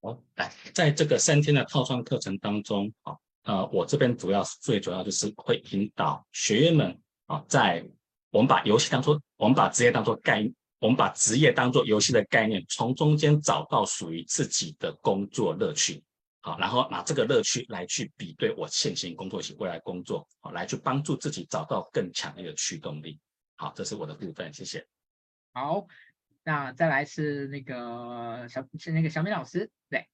[0.00, 3.20] 好，来，在这个三天的套装课程当中，好。
[3.50, 6.96] 呃，我这边主要最主要就是会引导学员们
[7.26, 7.84] 啊，在
[8.30, 10.48] 我们把游戏当做，我们把职业当做概，
[10.78, 16.00] 我们把职业当做游戏的概念，从中间找到属于自己的工作乐趣，
[16.42, 23.18] 好，然后拿这个乐趣来去比对我现行工作以及未来工作，好，来去帮助自己找到更强烈的驱动力。
[23.56, 24.86] 好，这是我的部分，谢谢。
[25.52, 25.84] 好，
[26.44, 30.06] 那再来是那个小是那个小米老师，对。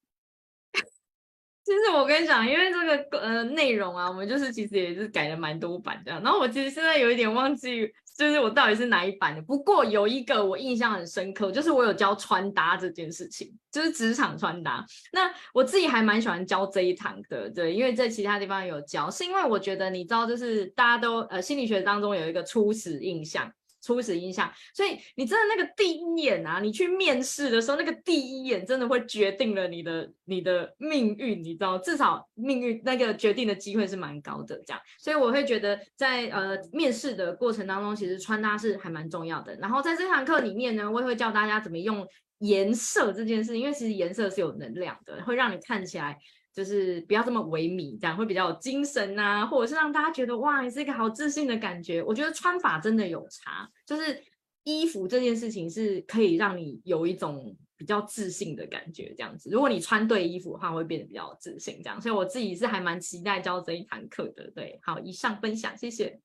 [1.67, 6.23] 其实我跟你讲，因为这个呃内容啊，我们就是其实也是改了蛮多版这样。
[6.23, 7.85] 然后我其实现在有一点忘记，
[8.17, 9.41] 就是我到底是哪一版的。
[9.41, 14.85] 不过有一个我印象很深刻，就是我有教穿搭这件事情，就是职场穿搭。
[15.11, 23.51] 那我自己还蛮喜欢教这一堂的，对，因为在其他地方有教，是因为我觉得你知道，就是大家都呃心理学当中有一个初始印象。
[23.81, 34.81] 初始印象，所以你真的那个第一眼啊，你去面试的时候，那个第一眼真的会决定了你的你的命运，你知道，至少命运那个决定的机会是蛮高的，这样。
[34.99, 39.55] 所以我会觉得在呃面试的过程当中，其实穿搭是还蛮重要的。
[39.57, 42.05] 然后在这堂课里面呢，我也会教大家怎么用
[42.39, 46.17] 颜色这件事，因为其实颜色是有能量的，会让你看起来。
[46.57, 52.01] 就是不要这么萎靡，这样会比较有精神呐、或者是让大家觉得哇，你是一个好自信的感觉。
[52.01, 54.19] 我觉得穿法真的有差，就是
[54.63, 59.51] 衣服这件事情是可以让你有一种比较自信的感觉，这样子。
[59.51, 62.01] 如果你穿对衣服的话，会变得比较自信，这样。
[62.01, 64.49] 所以我自己是还蛮期待教这一堂课的。
[64.55, 66.19] 对，好，以上分享，谢谢，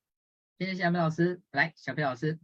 [0.57, 2.39] 谢谢小美老师，来，小飞老师。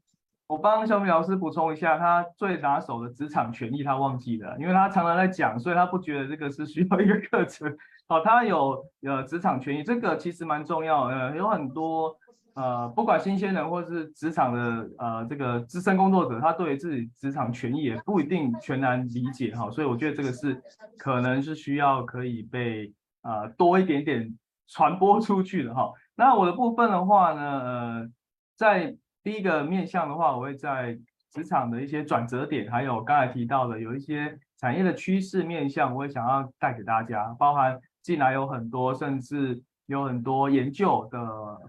[0.49, 7.71] 我帮小米老师补充一下，他最拿手的职场权益他忘记了，因为他常常在讲，所以他不觉得这个是需要一个课程。
[8.07, 11.03] 好，他有呃职场权益，这个其实蛮重要。
[11.03, 12.17] 呃，有很多
[12.55, 20.59] 呃不管新鲜人或是职场的呃这个资深工作者，他对自己职场权益也不一定全然理解哈，所以我觉得这个是
[20.97, 22.91] 可能是需要可以被
[23.21, 24.35] 呃多一点点
[24.67, 25.93] 传播出去的哈。
[26.15, 28.09] 那我的部分的话呢，呃
[28.57, 28.95] 在。
[29.29, 30.97] 第一个面向的话，我会在
[31.31, 41.19] 职场的一些转折点，还有刚才提到的有一些产业的趋势面向，我会想要带给大家，包含进来有很多，甚至有很多研究的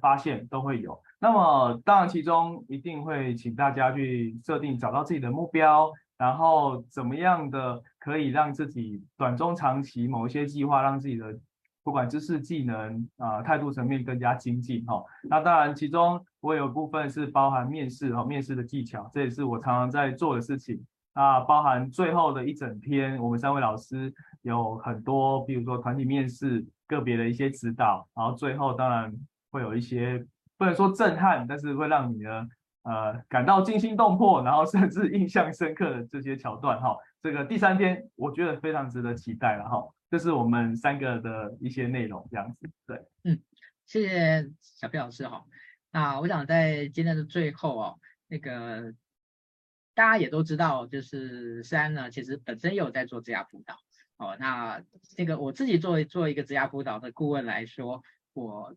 [0.01, 0.99] 发现都会有。
[1.19, 11.39] 那么当然其中一定会请大家去设定找到自己的目标，然后怎么样的可以让自己短中长期某一些计划让自己的。
[11.83, 20.85] 不管知识、技能啊、态度层面更加精进哈、哦，那当然其中我有部分是包含面试哈、面试的技巧，这也是我常常在做的事情。
[21.15, 24.13] 那包含最后的一整天，我们三位老师
[24.43, 29.13] 有很多，比如说团体面试、个别的一些指导，然后最后当然
[29.51, 30.25] 会有一些
[30.57, 32.49] 不能说震撼，但是会让你呢
[32.85, 39.85] 呃感到惊心动魄，然后甚至印象深刻的这些桥段哈、这个第三天我觉得非常值得期待了哈。
[40.09, 42.71] 这是我们三个的一些内容，这样子。
[42.87, 43.39] 对，嗯，
[43.85, 45.45] 谢谢小飞老师哈。
[45.91, 48.95] 那我想在今天的最后哦，那个
[49.95, 53.79] 大家也都知道，就是思安呢，其实本身有在做职涯辅导
[54.17, 54.37] 哦。
[54.39, 54.83] 那
[55.17, 58.75] 这个我自己作为做一个职涯辅导的顾问来说，我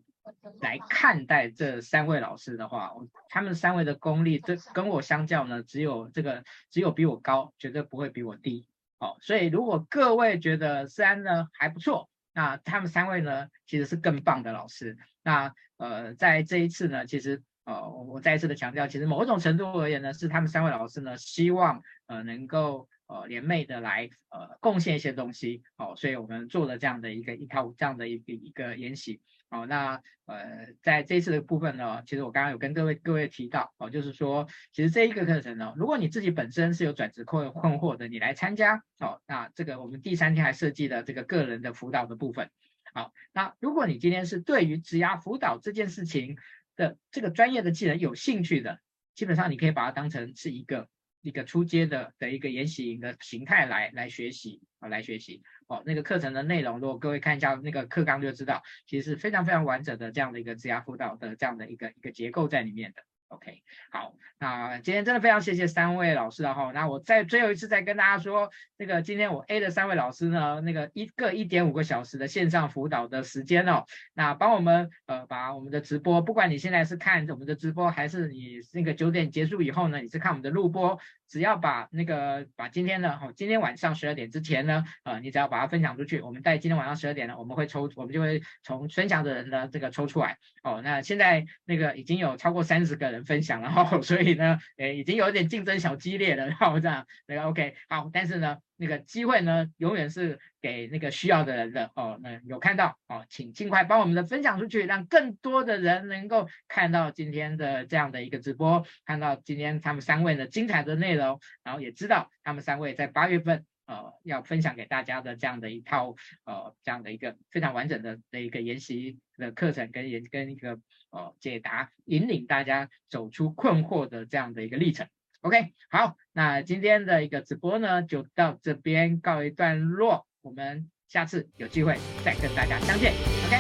[0.60, 2.94] 来看待这三位老师的话，
[3.30, 8.66] 他们三位的功力，这跟我相较呢，只有这个只有比我高，绝对不会比我低。
[9.00, 14.98] 哦，所以如果各位觉得思安呢还不错，那他们三位呢其实是更棒的老师。
[15.24, 25.64] 那呃，在这一次呢，其实呃，我再一次的强调，其实某种程度而言呢，是他们三位老师呢希望呃能够呃联袂的来呃贡献一些东西。
[25.78, 29.22] 哦，所以我们做了这样的一个一套这样的一个一个研习。
[29.50, 42.50] 哦，那呃，在这次的部分呢，其实我刚刚有跟各位各位提到，哦，就是说，其实这一个课程呢，如果你自己本身是有转职困困惑的，你来参加，哦，那这个我们第三天还设计了这个个人的辅导的部分。
[42.96, 46.38] 好，那如果你今天是对于职涯辅导这件事情
[46.76, 48.80] 的这个专业的技能有兴趣的，
[49.14, 50.90] 基本上你可以把它当成是一个
[51.24, 54.90] 一个初阶的的一个研习的形态来来学习啊。
[54.90, 63.02] 来学习哦，那个课程的内容，如果各位看一下那个课纲就知道，其实是非常非常完整的这样的一个职涯辅导的这样的一个一个结构在里面的。
[63.34, 66.72] OK，好，那今天真的非常谢谢三位老师了哈。
[66.72, 81.00] 那我再最后一次再跟大家说，那个今天我 A 的三位老师呢，那个一个一点五个小时的线上辅导的时间哦，那帮我们呃把我们的直播，不管你现在是看我们的直播，还是你那个九点结束以后呢，你是看我们的录播。
[81.34, 90.38] 只要把那个把今天的，哦，今天晚上十二点之前呢，呃，你只要把它分享出去，我们在今天晚上十二点呢，我们会抽，我们就会从分享的人呢这个抽出来。
[90.62, 98.60] 哦，那现在那个已经有超过三十个人分享了，哈，所以呢，诶，已经有点竞争小激烈了，然后这样，那个 OK，好，但是呢。
[98.76, 102.20] 那个机会呢，永远是给那个需要的人的哦。
[102.22, 116.16] 那有看到哦，请尽快帮我们的分享出去，让更多的人能够看到今天的这样的一个直播，看到今天他们三位的精彩的内容，然后也知道他们三位在八月份呃要分享给大家的这样的一套
[116.46, 120.80] 呃这样的一个非常完整的的一个研习的课程跟研跟一个
[121.12, 125.08] 呃解答，引领大家走出困惑的这样的一个历程。
[125.44, 130.26] OK，好，那今天的一个直播呢，就到这边告一段落。
[130.42, 133.12] 我们下次有机会再跟大家相见。
[133.48, 133.58] OK，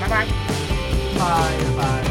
[0.00, 0.26] 拜拜，
[1.18, 2.05] 拜拜。